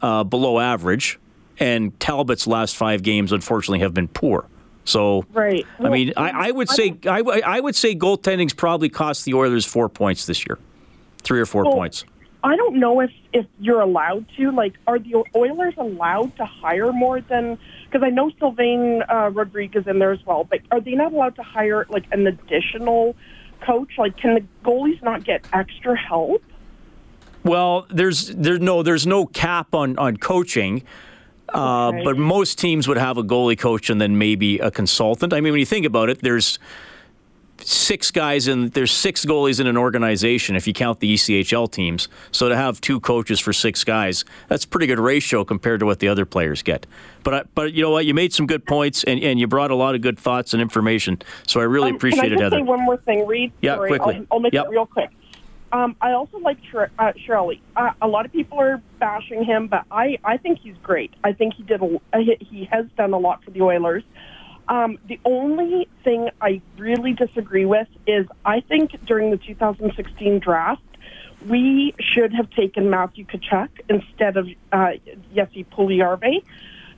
uh, 0.00 0.22
below 0.22 0.60
average, 0.60 1.18
and 1.58 1.98
Talbot's 1.98 2.46
last 2.46 2.76
five 2.76 3.02
games, 3.02 3.32
unfortunately, 3.32 3.80
have 3.80 3.94
been 3.94 4.06
poor. 4.06 4.46
So, 4.86 5.26
right. 5.32 5.66
I 5.80 5.88
mean, 5.88 6.12
I, 6.16 6.48
I 6.48 6.50
would 6.52 6.68
say 6.68 6.96
I, 7.06 7.20
I 7.20 7.60
would 7.60 7.74
say 7.74 7.94
goaltending's 7.94 8.54
probably 8.54 8.88
cost 8.88 9.24
the 9.24 9.34
Oilers 9.34 9.66
four 9.66 9.88
points 9.88 10.26
this 10.26 10.46
year, 10.46 10.58
three 11.22 11.40
or 11.40 11.46
four 11.46 11.64
well, 11.64 11.74
points. 11.74 12.04
I 12.44 12.54
don't 12.54 12.78
know 12.78 13.00
if 13.00 13.10
if 13.32 13.46
you're 13.58 13.80
allowed 13.80 14.26
to. 14.36 14.52
Like, 14.52 14.74
are 14.86 15.00
the 15.00 15.24
Oilers 15.34 15.74
allowed 15.76 16.36
to 16.36 16.44
hire 16.44 16.92
more 16.92 17.20
than? 17.20 17.58
Because 17.84 18.04
I 18.04 18.10
know 18.10 18.30
Sylvain 18.38 19.02
uh, 19.08 19.30
Rodriguez 19.30 19.88
in 19.88 19.98
there 19.98 20.12
as 20.12 20.24
well, 20.24 20.44
but 20.44 20.60
are 20.70 20.80
they 20.80 20.92
not 20.92 21.12
allowed 21.12 21.34
to 21.36 21.42
hire 21.42 21.84
like 21.88 22.04
an 22.12 22.24
additional 22.28 23.16
coach? 23.62 23.98
Like, 23.98 24.16
can 24.16 24.34
the 24.34 24.44
goalies 24.64 25.02
not 25.02 25.24
get 25.24 25.44
extra 25.52 25.96
help? 25.96 26.44
Well, 27.42 27.86
there's 27.90 28.28
there's 28.28 28.60
no 28.60 28.84
there's 28.84 29.06
no 29.06 29.26
cap 29.26 29.74
on 29.74 29.98
on 29.98 30.16
coaching. 30.16 30.84
Uh, 31.54 31.88
Okay. 31.88 32.02
but 32.04 32.16
most 32.18 32.58
teams 32.58 32.88
would 32.88 32.96
have 32.98 33.18
a 33.18 33.22
goalie 33.22 33.58
coach 33.58 33.88
and 33.90 34.00
then 34.00 34.18
maybe 34.18 34.58
a 34.58 34.70
consultant. 34.70 35.32
I 35.32 35.40
mean, 35.40 35.52
when 35.52 35.60
you 35.60 35.66
think 35.66 35.86
about 35.86 36.08
it, 36.10 36.20
there's 36.20 36.58
six 37.58 38.10
guys 38.10 38.48
and 38.48 38.70
there's 38.72 38.90
six 38.90 39.24
goalies 39.24 39.60
in 39.60 39.66
an 39.66 39.78
organization 39.78 40.56
if 40.56 40.66
you 40.66 40.72
count 40.74 41.00
the 41.00 41.14
ECHL 41.14 41.70
teams. 41.70 42.08
So 42.30 42.48
to 42.50 42.56
have 42.56 42.80
two 42.82 43.00
coaches 43.00 43.40
for 43.40 43.52
six 43.52 43.82
guys, 43.82 44.24
that's 44.48 44.64
a 44.64 44.68
pretty 44.68 44.86
good 44.86 44.98
ratio 44.98 45.42
compared 45.44 45.80
to 45.80 45.86
what 45.86 46.00
the 46.00 46.08
other 46.08 46.26
players 46.26 46.62
get. 46.62 46.84
But 47.24 47.34
I, 47.34 47.42
but 47.54 47.72
you 47.72 47.82
know 47.82 47.90
what, 47.90 48.04
you 48.04 48.12
made 48.12 48.32
some 48.34 48.46
good 48.46 48.66
points 48.66 49.04
and, 49.04 49.20
and 49.22 49.40
you 49.40 49.46
brought 49.46 49.70
a 49.70 49.74
lot 49.74 49.94
of 49.94 50.02
good 50.02 50.18
thoughts 50.18 50.52
and 50.52 50.60
information. 50.60 51.22
So 51.46 51.60
I 51.60 51.64
really 51.64 51.90
Um, 51.90 51.96
appreciate 51.96 52.24
can 52.24 52.32
I 52.32 52.34
it, 52.34 52.40
Heather. 52.40 52.56
say 52.58 52.62
one 52.62 52.82
more 52.84 52.98
thing, 52.98 53.26
Reed? 53.26 53.52
Yeah, 53.62 53.76
Sorry, 53.76 53.88
quickly. 53.88 54.16
I'll, 54.16 54.26
I'll 54.32 54.40
make 54.40 54.52
Yep. 54.52 54.66
it 54.66 54.70
real 54.70 54.86
quick. 54.86 55.10
Um, 55.72 55.96
I 56.00 56.12
also 56.12 56.38
like 56.38 56.58
Shir- 56.70 56.90
uh, 56.98 57.12
Chiarelli. 57.12 57.60
Uh, 57.74 57.90
a 58.00 58.06
lot 58.06 58.24
of 58.24 58.32
people 58.32 58.60
are 58.60 58.80
bashing 58.98 59.44
him, 59.44 59.66
but 59.66 59.84
I, 59.90 60.18
I 60.24 60.36
think 60.36 60.60
he's 60.60 60.76
great. 60.82 61.12
I 61.24 61.32
think 61.32 61.54
he 61.54 61.64
did 61.64 61.82
a, 61.82 62.00
uh, 62.12 62.18
he- 62.18 62.68
has 62.70 62.86
done 62.96 63.12
a 63.12 63.18
lot 63.18 63.44
for 63.44 63.50
the 63.50 63.62
Oilers. 63.62 64.04
Um, 64.68 64.98
the 65.06 65.20
only 65.24 65.88
thing 66.02 66.30
I 66.40 66.60
really 66.76 67.12
disagree 67.12 67.64
with 67.64 67.88
is 68.06 68.26
I 68.44 68.60
think 68.60 69.04
during 69.06 69.30
the 69.30 69.36
2016 69.36 70.40
draft, 70.40 70.82
we 71.46 71.94
should 72.00 72.32
have 72.32 72.50
taken 72.50 72.90
Matthew 72.90 73.26
Tkachuk 73.26 73.68
instead 73.88 74.36
of 74.36 74.48
uh, 74.72 74.92
Jesse 75.34 75.64
Puljujarvi, 75.64 76.42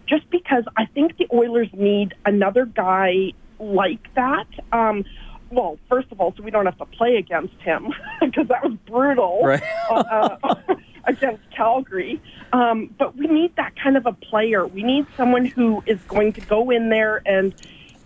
just 0.07 0.29
because 0.31 0.65
I 0.77 0.87
think 0.87 1.19
the 1.19 1.27
Oilers 1.33 1.69
need 1.75 2.15
another 2.25 2.65
guy 2.65 3.33
like 3.59 4.15
that. 4.15 4.47
Um, 4.73 5.05
well, 5.51 5.79
first 5.89 6.11
of 6.13 6.21
all, 6.21 6.35
so 6.37 6.43
we 6.43 6.51
don't 6.51 6.67
have 6.67 6.79
to 6.79 6.85
play 6.87 7.17
against 7.17 7.55
him 7.61 7.93
because 8.21 8.49
that 8.49 8.63
was 8.65 8.75
brutal 8.87 9.41
Right. 9.43 9.63
uh, 9.91 10.37
uh, 10.43 10.55
against 11.05 11.43
Calgary. 11.51 12.21
Um, 12.53 12.95
but 12.99 13.17
we 13.17 13.27
need 13.27 13.57
that 13.57 13.75
kind 13.77 13.97
of 13.97 14.07
a 14.07 14.13
player. 14.13 14.67
We 14.67 14.83
need 14.83 15.07
someone 15.17 15.45
who 15.47 15.83
is 15.87 15.99
going 16.09 16.33
to 16.35 16.41
go 16.43 16.71
in 16.71 16.89
there 16.91 17.23
and 17.27 17.55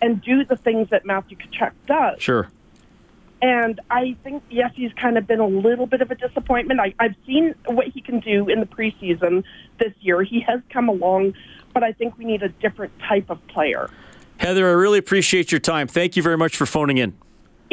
and 0.01 0.21
do 0.21 0.43
the 0.43 0.57
things 0.57 0.89
that 0.89 1.05
Matthew 1.05 1.37
Tkachuk 1.37 1.71
does. 1.87 2.21
Sure. 2.21 2.49
And 3.41 3.79
I 3.89 4.15
think 4.23 4.43
yes, 4.49 4.71
he's 4.75 4.91
kind 4.93 5.17
of 5.17 5.27
been 5.27 5.39
a 5.39 5.47
little 5.47 5.85
bit 5.85 6.01
of 6.01 6.11
a 6.11 6.15
disappointment. 6.15 6.79
I, 6.79 6.93
I've 6.99 7.15
seen 7.25 7.55
what 7.65 7.87
he 7.87 8.01
can 8.01 8.19
do 8.19 8.47
in 8.49 8.59
the 8.61 8.65
preseason 8.65 9.43
this 9.79 9.93
year. 10.01 10.23
He 10.23 10.39
has 10.41 10.61
come 10.69 10.87
along, 10.89 11.33
but 11.73 11.83
I 11.83 11.91
think 11.91 12.17
we 12.17 12.23
need 12.25 12.41
a 12.43 12.49
different 12.49 12.93
type 12.99 13.29
of 13.29 13.45
player. 13.47 13.89
Heather, 14.37 14.67
I 14.67 14.71
really 14.71 14.97
appreciate 14.97 15.51
your 15.51 15.59
time. 15.59 15.87
Thank 15.87 16.15
you 16.15 16.23
very 16.23 16.37
much 16.37 16.55
for 16.55 16.65
phoning 16.65 16.97
in. 16.97 17.15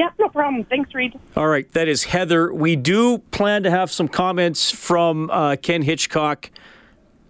Yeah, 0.01 0.09
no 0.19 0.31
problem. 0.31 0.65
Thanks, 0.65 0.95
Reed. 0.95 1.13
All 1.37 1.47
right, 1.47 1.71
that 1.73 1.87
is 1.87 2.05
Heather. 2.05 2.55
We 2.55 2.75
do 2.75 3.19
plan 3.19 3.65
to 3.65 3.71
have 3.71 3.93
some 3.93 4.09
comments 4.09 4.71
from 4.71 5.29
uh, 5.29 5.57
Ken 5.57 5.83
Hitchcock, 5.83 6.51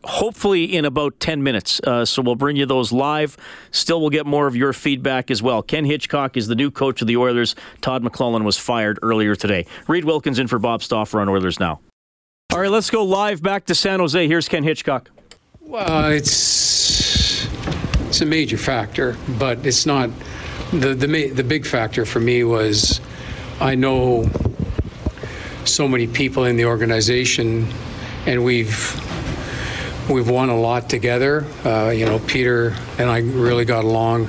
hopefully 0.05 0.77
in 0.77 0.85
about 0.85 1.19
10 1.19 1.43
minutes. 1.43 1.81
Uh, 1.81 2.05
so 2.05 2.23
we'll 2.23 2.37
bring 2.37 2.55
you 2.55 2.67
those 2.67 2.93
live. 2.93 3.37
Still, 3.73 4.01
we'll 4.01 4.11
get 4.11 4.25
more 4.25 4.47
of 4.47 4.55
your 4.55 4.73
feedback 4.73 5.33
as 5.33 5.43
well. 5.43 5.65
Ken 5.65 5.85
Hitchcock 5.85 6.37
is 6.37 6.47
the 6.47 6.55
new 6.55 6.71
coach 6.71 7.01
of 7.01 7.09
the 7.09 7.17
Oilers. 7.17 7.57
Todd 7.81 8.05
McLellan 8.05 8.45
was 8.45 8.57
fired 8.57 9.01
earlier 9.03 9.35
today. 9.35 9.67
Reed 9.89 10.05
Wilkins 10.05 10.39
in 10.39 10.47
for 10.47 10.61
Bob 10.61 10.85
Stauffer 10.85 11.21
on 11.21 11.29
Oilers 11.29 11.59
Now. 11.59 11.81
All 12.53 12.61
right, 12.61 12.71
let's 12.71 12.89
go 12.89 13.03
live 13.03 13.43
back 13.43 13.65
to 13.65 13.75
San 13.75 13.99
Jose. 13.99 14.29
Here's 14.29 14.49
Ken 14.49 14.63
Hitchcock. 14.63 15.11
Well, 15.59 16.13
it's 16.13 17.49
it's 18.07 18.21
a 18.21 18.27
major 18.27 18.59
factor, 18.59 19.17
but 19.41 19.67
it's 19.67 19.87
not 19.87 20.11
the 20.73 20.95
the 20.95 21.31
the 21.31 21.45
big 21.45 21.67
factor 21.67 22.05
for 22.05 22.21
me 22.21 22.45
was 22.45 23.01
I 23.61 23.75
know 23.75 24.29
so 25.65 25.89
many 25.89 26.07
people 26.07 26.45
in 26.45 26.57
the 26.57 26.65
organization, 26.65 27.67
and 28.27 28.45
we've 28.45 29.01
we've 30.09 30.29
won 30.29 30.49
a 30.49 30.57
lot 30.57 30.89
together. 30.89 31.45
Uh, 31.65 31.91
you 31.91 32.07
know, 32.07 32.19
Peter 32.21 32.75
and 32.99 33.11
I 33.11 33.19
really 33.19 33.65
got 33.65 33.85
along 33.85 34.29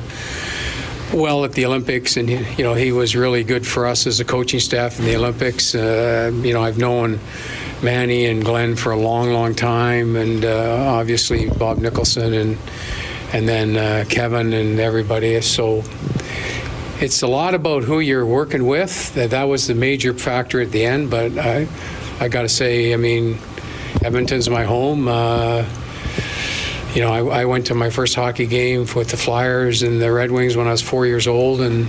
well 1.14 1.44
at 1.46 1.54
the 1.54 1.66
Olympics, 1.66 2.18
and 2.18 2.30
you 2.30 2.64
know 2.64 2.74
he 2.74 2.92
was 2.92 3.16
really 3.16 3.44
good 3.44 3.66
for 3.66 3.86
us 3.86 4.08
as 4.08 4.20
a 4.20 4.26
coaching 4.26 4.60
staff 4.60 5.00
in 5.00 5.06
the 5.06 5.16
Olympics. 5.16 5.76
Uh, 5.76 6.32
you 6.44 6.54
know, 6.54 6.64
I've 6.64 6.78
known 6.78 7.20
Manny 7.84 8.26
and 8.26 8.44
Glenn 8.44 8.76
for 8.76 8.92
a 8.92 8.98
long, 8.98 9.32
long 9.32 9.54
time, 9.54 10.16
and 10.16 10.44
uh, 10.44 10.86
obviously 10.90 11.50
Bob 11.50 11.78
Nicholson 11.78 12.34
and 12.34 12.58
and 13.34 13.48
then 13.48 13.78
uh, 13.78 14.06
Kevin 14.10 14.54
and 14.54 14.80
everybody. 14.80 15.40
So 15.42 15.84
it's 17.02 17.24
a 17.24 17.28
lot 17.28 17.56
about 17.56 17.84
who 17.84 18.00
you're 18.00 18.26
working 18.26 18.68
with. 18.68 19.14
That 19.16 19.32
that 19.32 19.44
was 19.46 19.68
the 19.68 19.74
major 19.74 20.14
factor 20.14 20.62
at 20.62 20.72
the 20.72 20.86
end. 20.86 21.10
But 21.10 21.38
I 21.38 21.68
I 22.20 22.28
got 22.28 22.44
to 22.44 22.50
say, 22.50 22.94
I 22.94 22.98
mean, 22.98 23.40
Edmonton's 24.04 24.50
my 24.50 24.64
home. 24.64 25.08
Uh, 25.08 25.66
you 26.94 27.02
know, 27.02 27.12
I, 27.12 27.42
I 27.42 27.46
went 27.46 27.68
to 27.68 27.74
my 27.74 27.90
first 27.90 28.16
hockey 28.16 28.46
game 28.46 28.82
with 28.96 29.10
the 29.10 29.18
Flyers 29.18 29.82
and 29.82 30.02
the 30.02 30.12
Red 30.12 30.30
Wings 30.30 30.56
when 30.56 30.68
I 30.68 30.72
was 30.72 30.82
four 30.82 31.06
years 31.06 31.26
old, 31.26 31.62
and 31.62 31.88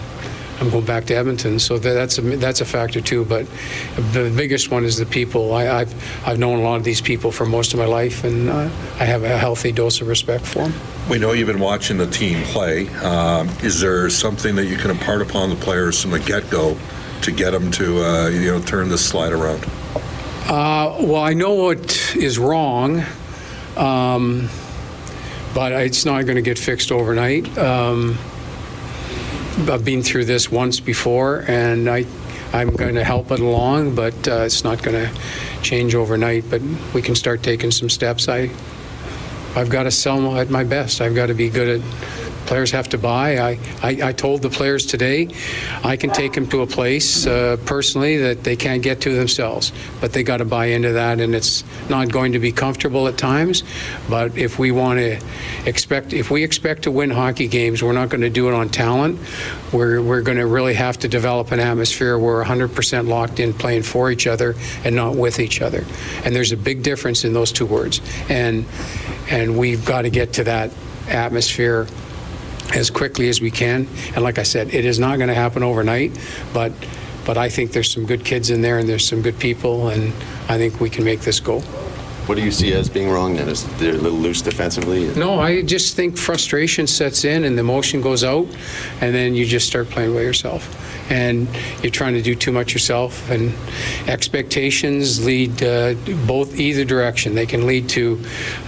I'm 0.63 0.71
going 0.71 0.85
back 0.85 1.07
to 1.07 1.15
Edmonton. 1.15 1.59
So 1.59 1.77
that's 1.77 2.19
a 2.19 2.23
that's 2.23 2.61
a 2.61 2.65
factor 2.65 3.01
too. 3.01 3.25
But 3.25 3.49
the 4.13 4.33
biggest 4.35 4.71
one 4.71 4.85
is 4.85 4.97
the 4.97 5.07
people. 5.07 5.53
I, 5.55 5.69
I've 5.69 5.93
I've 6.25 6.39
known 6.39 6.61
a 6.61 6.63
lot 6.63 6.77
of 6.77 6.85
these 6.85 7.01
people 7.01 7.33
for 7.33 7.45
most 7.45 7.73
of 7.73 7.81
my 7.81 7.85
life, 7.85 8.23
and 8.23 8.49
uh, 8.49 8.71
I 9.01 9.05
have 9.05 9.25
a 9.25 9.37
healthy 9.37 9.73
dose 9.73 10.01
of 10.01 10.07
respect 10.07 10.47
for 10.47 10.69
them. 10.69 10.75
We 11.11 11.19
know 11.19 11.33
you've 11.33 11.49
been 11.49 11.59
watching 11.59 11.97
the 11.97 12.07
team 12.07 12.45
play. 12.45 12.89
Um, 13.01 13.49
is 13.65 13.81
there 13.81 14.09
something 14.09 14.55
that 14.55 14.67
you 14.67 14.77
can 14.77 14.93
impart 14.93 15.21
upon 15.21 15.51
the 15.51 15.57
players 15.57 16.01
from 16.01 16.13
the 16.13 16.21
get-go 16.21 16.77
to 17.23 17.33
get 17.33 17.51
them 17.51 17.73
to, 17.73 18.05
uh, 18.05 18.29
you 18.29 18.53
know, 18.53 18.61
turn 18.61 18.89
this 18.89 19.05
slide 19.05 19.33
around? 19.33 19.65
Uh, 20.47 20.97
well, 21.01 21.23
I 21.23 21.35
know 21.35 21.55
what 21.55 22.15
is 22.15 22.39
wrong, 22.39 23.03
um, 23.77 24.49
but 25.55 25.73
it's 25.73 26.05
not 26.05 26.25
going 26.25 26.37
to 26.37 26.43
get 26.43 26.57
fixed 26.57 26.93
overnight. 26.93 27.59
Um, 27.59 28.17
I've 29.59 29.85
been 29.85 30.03
through 30.03 30.25
this 30.25 30.51
once 30.51 30.81
before, 30.81 31.45
and 31.47 31.89
I, 31.89 32.07
I'm 32.55 32.75
going 32.75 32.95
to 32.95 33.05
help 33.05 33.31
it 33.31 33.39
along, 33.39 33.95
but 33.95 34.27
uh, 34.27 34.45
it's 34.47 34.65
not 34.65 34.83
going 34.83 34.97
to 34.97 35.21
change 35.61 35.95
overnight. 35.95 36.49
But 36.49 36.63
we 36.95 37.03
can 37.03 37.15
start 37.15 37.43
taking 37.43 37.71
some 37.71 37.91
steps. 37.91 38.29
I, 38.29 38.51
I've 39.55 39.69
got 39.69 39.83
to 39.83 39.91
sell 39.91 40.39
at 40.39 40.49
my 40.49 40.65
best. 40.65 41.03
I've 41.03 41.15
got 41.15 41.27
to 41.27 41.35
be 41.35 41.51
good 41.51 41.81
at. 41.81 42.22
Players 42.53 42.73
have 42.73 42.91
to 42.91 42.99
buy. 42.99 43.39
I, 43.39 43.59
I, 43.83 44.09
I 44.09 44.13
told 44.13 44.43
the 44.43 44.51
players 44.51 44.85
today, 44.85 45.27
I 45.83 45.97
can 45.97 46.11
take 46.11 46.35
them 46.35 46.47
to 46.49 46.61
a 46.61 46.67
place 46.67 47.27
uh, 47.27 47.57
personally 47.65 48.19
that 48.19 48.45
they 48.45 48.57
can't 48.57 48.83
get 48.83 49.01
to 49.01 49.15
themselves, 49.15 49.73
but 50.03 50.13
they 50.13 50.23
got 50.23 50.37
to 50.37 50.45
buy 50.45 50.67
into 50.67 50.93
that, 50.93 51.19
and 51.19 51.35
it's 51.35 51.65
not 51.89 52.13
going 52.13 52.33
to 52.33 52.39
be 52.39 52.53
comfortable 52.53 53.09
at 53.09 53.17
times. 53.17 53.65
But 54.07 54.37
if 54.37 54.59
we 54.59 54.71
want 54.71 54.99
to 54.99 55.19
expect, 55.65 56.13
if 56.13 56.31
we 56.31 56.45
expect 56.45 56.83
to 56.83 56.91
win 56.91 57.09
hockey 57.09 57.49
games, 57.49 57.83
we're 57.83 57.95
not 57.95 58.11
going 58.11 58.21
to 58.21 58.29
do 58.29 58.49
it 58.49 58.55
on 58.55 58.69
talent. 58.69 59.19
We're 59.73 60.03
we're 60.03 60.21
going 60.21 60.37
to 60.37 60.47
really 60.47 60.75
have 60.75 60.99
to 60.99 61.09
develop 61.09 61.53
an 61.53 61.59
atmosphere 61.59 62.19
where 62.19 62.35
we're 62.35 62.45
100% 62.45 63.09
locked 63.09 63.41
in, 63.41 63.55
playing 63.55 63.85
for 63.85 64.11
each 64.11 64.27
other 64.27 64.57
and 64.85 64.95
not 64.95 65.17
with 65.17 65.41
each 65.41 65.63
other. 65.63 65.87
And 66.23 66.37
there's 66.37 66.53
a 66.53 66.59
big 66.59 66.83
difference 66.83 67.25
in 67.25 67.33
those 67.33 67.51
two 67.51 67.65
words. 67.65 68.03
And 68.29 68.67
and 69.31 69.57
we've 69.57 69.87
got 69.87 70.03
to 70.03 70.11
get 70.11 70.35
to 70.35 70.45
that 70.45 70.71
atmosphere 71.09 71.87
as 72.75 72.91
quickly 72.91 73.29
as 73.29 73.41
we 73.41 73.51
can. 73.51 73.87
And 74.15 74.23
like 74.23 74.39
I 74.39 74.43
said, 74.43 74.75
it 74.75 74.85
is 74.85 74.99
not 74.99 75.17
going 75.17 75.29
to 75.29 75.35
happen 75.35 75.63
overnight, 75.63 76.19
but 76.53 76.73
but 77.25 77.39
I 77.39 77.49
think 77.49 77.71
there's 77.71 77.93
some 77.93 78.05
good 78.05 78.25
kids 78.25 78.51
in 78.51 78.63
there 78.63 78.79
and 78.79 78.89
there's 78.89 79.07
some 79.07 79.23
good 79.23 79.39
people, 79.39 79.89
and 79.89 80.13
I 80.49 80.59
think 80.59 80.81
we 80.81 80.91
can 80.91 81.05
make 81.05 81.21
this 81.21 81.39
go. 81.39 81.63
What 82.27 82.37
do 82.37 82.45
you 82.45 82.53
see 82.53 82.73
as 82.73 82.89
being 82.89 83.11
wrong 83.11 83.35
then? 83.35 83.49
Is 83.49 83.65
they're 83.79 83.95
a 83.95 83.99
little 83.99 84.19
loose 84.19 84.43
defensively? 84.43 85.13
No, 85.17 85.41
I 85.41 85.63
just 85.63 85.97
think 85.97 86.17
frustration 86.17 86.87
sets 86.87 87.25
in 87.25 87.43
and 87.43 87.59
the 87.59 87.61
emotion 87.61 88.01
goes 88.01 88.23
out, 88.23 88.47
and 89.01 89.13
then 89.13 89.35
you 89.35 89.45
just 89.45 89.67
start 89.67 89.91
playing 89.91 90.15
by 90.15 90.21
yourself. 90.21 90.79
And 91.11 91.49
you're 91.83 91.91
trying 91.91 92.15
to 92.15 92.23
do 92.23 92.37
too 92.37 92.53
much 92.53 92.73
yourself, 92.73 93.29
and 93.29 93.53
expectations 94.09 95.25
lead 95.25 95.63
uh, 95.65 95.95
both 96.27 96.55
either 96.55 96.85
direction. 96.85 97.35
They 97.35 97.45
can 97.45 97.67
lead 97.67 97.89
to 97.91 98.21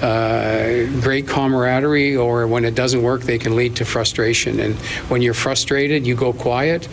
uh, 0.03 1.01
great 1.01 1.29
camaraderie, 1.29 2.17
or 2.17 2.49
when 2.49 2.65
it 2.65 2.75
doesn't 2.75 3.03
work, 3.03 3.23
they 3.23 3.39
can 3.39 3.55
lead 3.55 3.77
to 3.77 3.85
frustration. 3.85 4.59
And 4.59 4.75
when 5.09 5.23
you're 5.23 5.33
frustrated, 5.33 6.05
you 6.05 6.17
go 6.17 6.33
quiet 6.33 6.89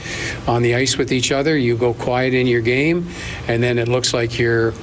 on 0.48 0.62
the 0.62 0.76
ice 0.76 0.96
with 0.96 1.12
each 1.12 1.32
other, 1.32 1.58
you 1.58 1.76
go 1.76 1.96
quiet 1.96 2.36
in 2.36 2.46
your 2.46 2.62
game, 2.62 3.10
and 3.48 3.64
then 3.64 3.80
it 3.80 3.88
looks 3.88 4.14
like 4.14 4.38
you're 4.38 4.74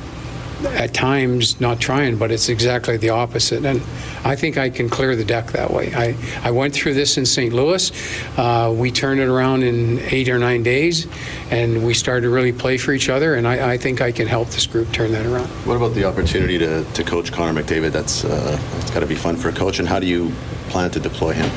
at 0.65 0.93
times 0.93 1.61
not 1.61 1.81
trying, 1.81 2.17
but 2.17 2.31
it's 2.31 2.49
exactly 2.49 2.97
the 2.97 3.11
opposite. 3.11 3.65
And 3.65 3.81
I 4.25 4.35
think 4.37 4.59
I 4.59 4.71
can 4.71 4.89
clear 4.89 5.15
the 5.15 5.25
deck 5.25 5.53
that 5.53 5.71
way. 5.71 5.95
I, 5.95 6.17
I 6.43 6.51
went 6.51 6.75
through 6.75 6.95
this 6.95 7.17
in 7.17 7.27
St. 7.27 7.53
Louis. 7.53 7.91
Uh, 8.37 8.75
we 8.77 8.91
turned 8.91 9.21
it 9.21 9.29
around 9.29 9.63
in 9.63 10.01
eight 10.11 10.29
or 10.29 10.39
nine 10.39 10.63
days, 10.63 11.07
and 11.51 11.87
we 11.87 11.95
started 11.95 12.23
to 12.23 12.31
really 12.31 12.53
play 12.53 12.77
for 12.77 12.93
each 12.93 13.09
other. 13.09 13.35
And 13.37 13.47
I, 13.47 13.73
I 13.73 13.79
think 13.79 14.01
I 14.01 14.13
can 14.13 14.27
help 14.27 14.49
this 14.49 14.67
group 14.67 14.91
turn 14.93 15.13
that 15.13 15.27
around. 15.27 15.47
What 15.67 15.77
about 15.77 15.95
the 15.95 16.05
opportunity 16.05 16.59
to, 16.59 16.85
to 16.85 17.05
coach 17.05 17.33
Connor 17.33 17.63
McDavid? 17.63 17.93
That's, 17.93 18.25
uh, 18.25 18.59
that's 18.75 18.91
got 18.91 19.01
to 19.01 19.07
be 19.07 19.15
fun 19.15 19.37
for 19.37 19.49
a 19.49 19.53
coach. 19.53 19.79
And 19.79 19.89
how 19.89 20.01
do 20.01 20.07
you 20.07 20.33
plan 20.69 20.91
to 20.91 21.01
deploy 21.01 21.33
him? 21.33 21.51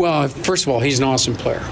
Well, 0.00 0.28
first 0.28 0.64
of 0.64 0.70
all, 0.70 0.80
he's 0.80 0.98
an 0.98 1.04
awesome 1.04 1.34
player 1.34 1.62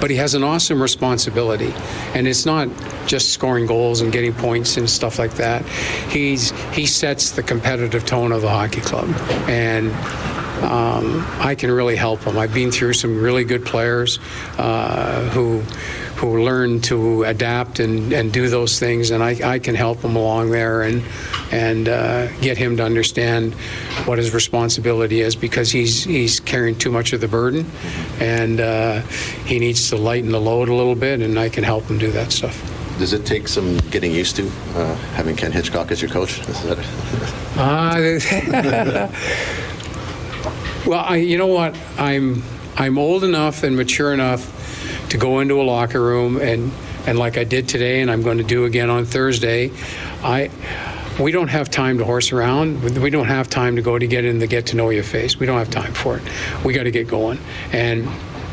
but 0.00 0.10
he 0.10 0.16
has 0.16 0.34
an 0.34 0.44
awesome 0.44 0.80
responsibility. 0.80 1.72
And 2.14 2.28
it's 2.28 2.46
not 2.46 2.68
just 3.06 3.30
scoring 3.30 3.66
goals 3.66 4.00
and 4.00 4.12
getting 4.12 4.34
points 4.34 4.76
and 4.76 4.88
stuff 4.88 5.18
like 5.18 5.34
that. 5.34 5.64
He's 6.10 6.50
he 6.72 6.86
sets 6.86 7.30
the 7.30 7.42
competitive 7.42 8.04
tone 8.04 8.32
of 8.32 8.42
the 8.42 8.48
hockey 8.48 8.80
club, 8.80 9.08
and 9.48 9.92
um, 10.62 11.26
I 11.38 11.54
can 11.54 11.70
really 11.70 11.96
help 11.96 12.20
him. 12.20 12.38
I've 12.38 12.54
been 12.54 12.70
through 12.70 12.94
some 12.94 13.20
really 13.20 13.44
good 13.44 13.64
players 13.64 14.18
uh, 14.58 15.28
who 15.30 15.62
who 16.16 16.42
learn 16.42 16.80
to 16.80 17.24
adapt 17.24 17.78
and, 17.78 18.10
and 18.10 18.32
do 18.32 18.48
those 18.48 18.78
things, 18.78 19.10
and 19.10 19.22
I, 19.22 19.52
I 19.52 19.58
can 19.58 19.74
help 19.74 20.00
him 20.00 20.16
along 20.16 20.50
there 20.50 20.82
and 20.82 21.02
and 21.52 21.88
uh, 21.88 22.28
get 22.38 22.56
him 22.56 22.78
to 22.78 22.84
understand 22.84 23.52
what 24.06 24.18
his 24.18 24.32
responsibility 24.32 25.20
is 25.20 25.36
because 25.36 25.70
he's 25.70 26.04
he's 26.04 26.40
carrying 26.40 26.76
too 26.78 26.90
much 26.90 27.12
of 27.12 27.20
the 27.20 27.28
burden, 27.28 27.70
and 28.18 28.60
uh, 28.60 29.02
he 29.44 29.58
needs 29.58 29.90
to 29.90 29.96
lighten 29.96 30.32
the 30.32 30.40
load 30.40 30.70
a 30.70 30.74
little 30.74 30.94
bit, 30.94 31.20
and 31.20 31.38
I 31.38 31.50
can 31.50 31.64
help 31.64 31.84
him 31.84 31.98
do 31.98 32.10
that 32.12 32.32
stuff. 32.32 32.72
Does 32.98 33.12
it 33.12 33.26
take 33.26 33.46
some 33.46 33.76
getting 33.90 34.10
used 34.10 34.36
to 34.36 34.48
uh, 34.74 34.94
having 35.14 35.36
Ken 35.36 35.52
Hitchcock 35.52 35.90
as 35.90 36.00
your 36.00 36.10
coach? 36.10 36.40
Uh, 37.58 38.18
well, 40.86 41.04
I, 41.04 41.16
you 41.16 41.36
know 41.36 41.48
what? 41.48 41.76
I'm 41.98 42.42
I'm 42.76 42.98
old 42.98 43.24
enough 43.24 43.62
and 43.62 43.76
mature 43.76 44.12
enough 44.12 45.08
to 45.10 45.18
go 45.18 45.40
into 45.40 45.60
a 45.60 45.64
locker 45.64 46.00
room 46.00 46.40
and 46.40 46.72
and 47.06 47.18
like 47.18 47.38
I 47.38 47.44
did 47.44 47.68
today, 47.68 48.00
and 48.02 48.10
I'm 48.10 48.22
going 48.22 48.38
to 48.38 48.44
do 48.44 48.64
again 48.64 48.90
on 48.90 49.04
Thursday. 49.04 49.70
I 50.22 50.50
we 51.20 51.32
don't 51.32 51.48
have 51.48 51.70
time 51.70 51.98
to 51.98 52.04
horse 52.04 52.32
around. 52.32 52.82
We 52.82 53.10
don't 53.10 53.28
have 53.28 53.48
time 53.48 53.76
to 53.76 53.82
go 53.82 53.98
to 53.98 54.06
get 54.06 54.24
in 54.24 54.38
the 54.38 54.46
get 54.46 54.66
to 54.66 54.76
know 54.76 54.90
you 54.90 55.02
phase. 55.02 55.38
We 55.38 55.46
don't 55.46 55.58
have 55.58 55.70
time 55.70 55.94
for 55.94 56.18
it. 56.18 56.22
We 56.64 56.72
got 56.72 56.84
to 56.84 56.90
get 56.90 57.08
going. 57.08 57.38
And 57.72 58.06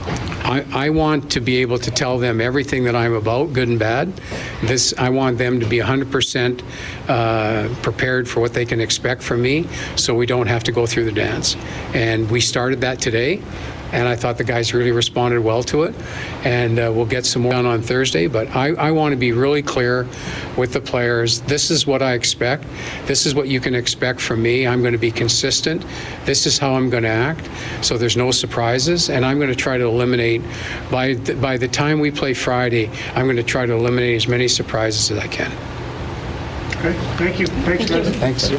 I, 0.06 0.66
I, 0.74 0.90
want 0.90 1.32
to 1.32 1.40
be 1.40 1.58
able 1.58 1.80
to 1.80 1.90
tell 1.90 2.20
them 2.20 2.42
everything 2.42 2.84
that 2.84 2.96
I'm 2.96 3.14
about, 3.14 3.54
good 3.54 3.70
and 3.70 3.80
bad. 3.80 4.14
This 4.62 4.94
I 4.98 5.10
want 5.10 5.38
them 5.38 5.60
to 5.60 5.66
be 5.66 5.80
100% 5.80 6.62
uh, 7.08 7.74
prepared 7.82 8.28
for 8.28 8.42
what 8.42 8.54
they 8.54 8.66
can 8.66 8.82
expect 8.82 9.24
from 9.24 9.42
me, 9.42 9.68
so 9.96 10.14
we 10.14 10.26
don't 10.26 10.48
have 10.48 10.64
to 10.66 10.72
go 10.72 10.86
through 10.86 11.06
the 11.06 11.12
dance. 11.12 11.56
And 11.94 12.30
we 12.30 12.42
started 12.42 12.82
that 12.82 13.00
today 13.00 13.42
and 13.94 14.08
I 14.08 14.16
thought 14.16 14.38
the 14.38 14.44
guys 14.44 14.74
really 14.74 14.92
responded 14.92 15.40
well 15.40 15.64
to 15.64 15.84
it. 15.84 15.96
And 16.44 16.80
uh, 16.80 16.92
we'll 16.94 17.06
get 17.06 17.26
some 17.26 17.44
more 17.44 17.52
done 17.52 17.68
on 17.68 17.82
Thursday. 17.82 18.28
But 18.28 18.54
I, 18.56 18.70
I 18.70 18.92
want 18.92 19.14
to 19.14 19.18
be 19.18 19.32
really 19.32 19.62
clear 19.62 20.08
with 20.58 20.74
the 20.74 20.82
players. 20.82 21.42
This 21.42 21.70
is 21.70 21.86
what 21.86 22.02
I 22.02 22.14
expect. 22.14 22.66
This 23.06 23.26
is 23.26 23.36
what 23.36 23.48
you 23.48 23.60
can 23.60 23.76
expect 23.76 24.20
from 24.20 24.42
me. 24.42 24.66
I'm 24.66 24.82
going 24.82 24.94
to 24.94 24.98
be 24.98 25.12
consistent. 25.12 25.86
This 26.26 26.48
is 26.48 26.58
how 26.58 26.74
I'm 26.74 26.90
going 26.90 27.04
to 27.04 27.10
act. 27.10 27.48
So 27.86 27.98
there's 27.98 28.18
no 28.18 28.32
surprises. 28.32 29.12
And 29.12 29.24
I'm 29.24 29.38
going 29.38 29.52
to 29.52 29.56
try 29.56 29.78
to 29.78 29.86
eliminate 29.86 30.42
by 30.90 31.14
the, 31.14 31.36
by 31.36 31.58
the 31.58 31.68
time 31.68 32.00
we 32.00 32.10
play 32.10 32.34
Friday. 32.34 32.90
I'm 33.14 33.26
going 33.26 33.38
to 33.38 33.44
try 33.44 33.68
to 33.68 33.74
eliminate 33.74 34.16
as 34.16 34.28
many 34.28 34.48
surprises 34.48 35.12
as 35.12 35.20
I 35.20 35.28
can. 35.28 35.73
Okay, 36.86 37.00
thank 37.16 37.40
you. 37.40 37.48
Thanks, 37.48 37.90
guys. 37.90 38.10
Thanks. 38.18 38.52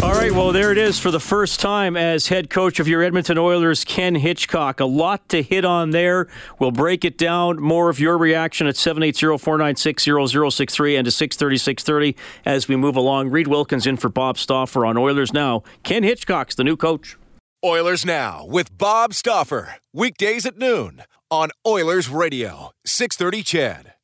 All 0.00 0.12
right, 0.12 0.30
well, 0.30 0.52
there 0.52 0.70
it 0.70 0.78
is 0.78 0.96
for 0.96 1.10
the 1.10 1.18
first 1.18 1.58
time 1.58 1.96
as 1.96 2.28
head 2.28 2.50
coach 2.50 2.78
of 2.78 2.86
your 2.86 3.02
Edmonton 3.02 3.36
Oilers, 3.36 3.82
Ken 3.82 4.14
Hitchcock. 4.14 4.78
A 4.78 4.84
lot 4.84 5.28
to 5.30 5.42
hit 5.42 5.64
on 5.64 5.90
there. 5.90 6.28
We'll 6.60 6.70
break 6.70 7.04
it 7.04 7.18
down. 7.18 7.60
More 7.60 7.88
of 7.88 7.98
your 7.98 8.16
reaction 8.16 8.68
at 8.68 8.76
780-496-0063 8.76 10.98
and 10.98 11.04
to 11.04 11.10
630-630 11.10 12.14
as 12.44 12.68
we 12.68 12.76
move 12.76 12.94
along. 12.94 13.30
Reed 13.30 13.48
Wilkins 13.48 13.88
in 13.88 13.96
for 13.96 14.08
Bob 14.08 14.38
Stauffer 14.38 14.86
on 14.86 14.96
Oilers 14.96 15.32
Now. 15.32 15.64
Ken 15.82 16.04
Hitchcock's 16.04 16.54
the 16.54 16.62
new 16.62 16.76
coach. 16.76 17.16
Oilers 17.64 18.06
Now 18.06 18.46
with 18.46 18.78
Bob 18.78 19.14
Stauffer. 19.14 19.74
Weekdays 19.92 20.46
at 20.46 20.58
noon 20.58 21.02
on 21.28 21.50
Oilers 21.66 22.08
Radio, 22.08 22.70
630 22.86 23.42
CHED. 23.42 23.94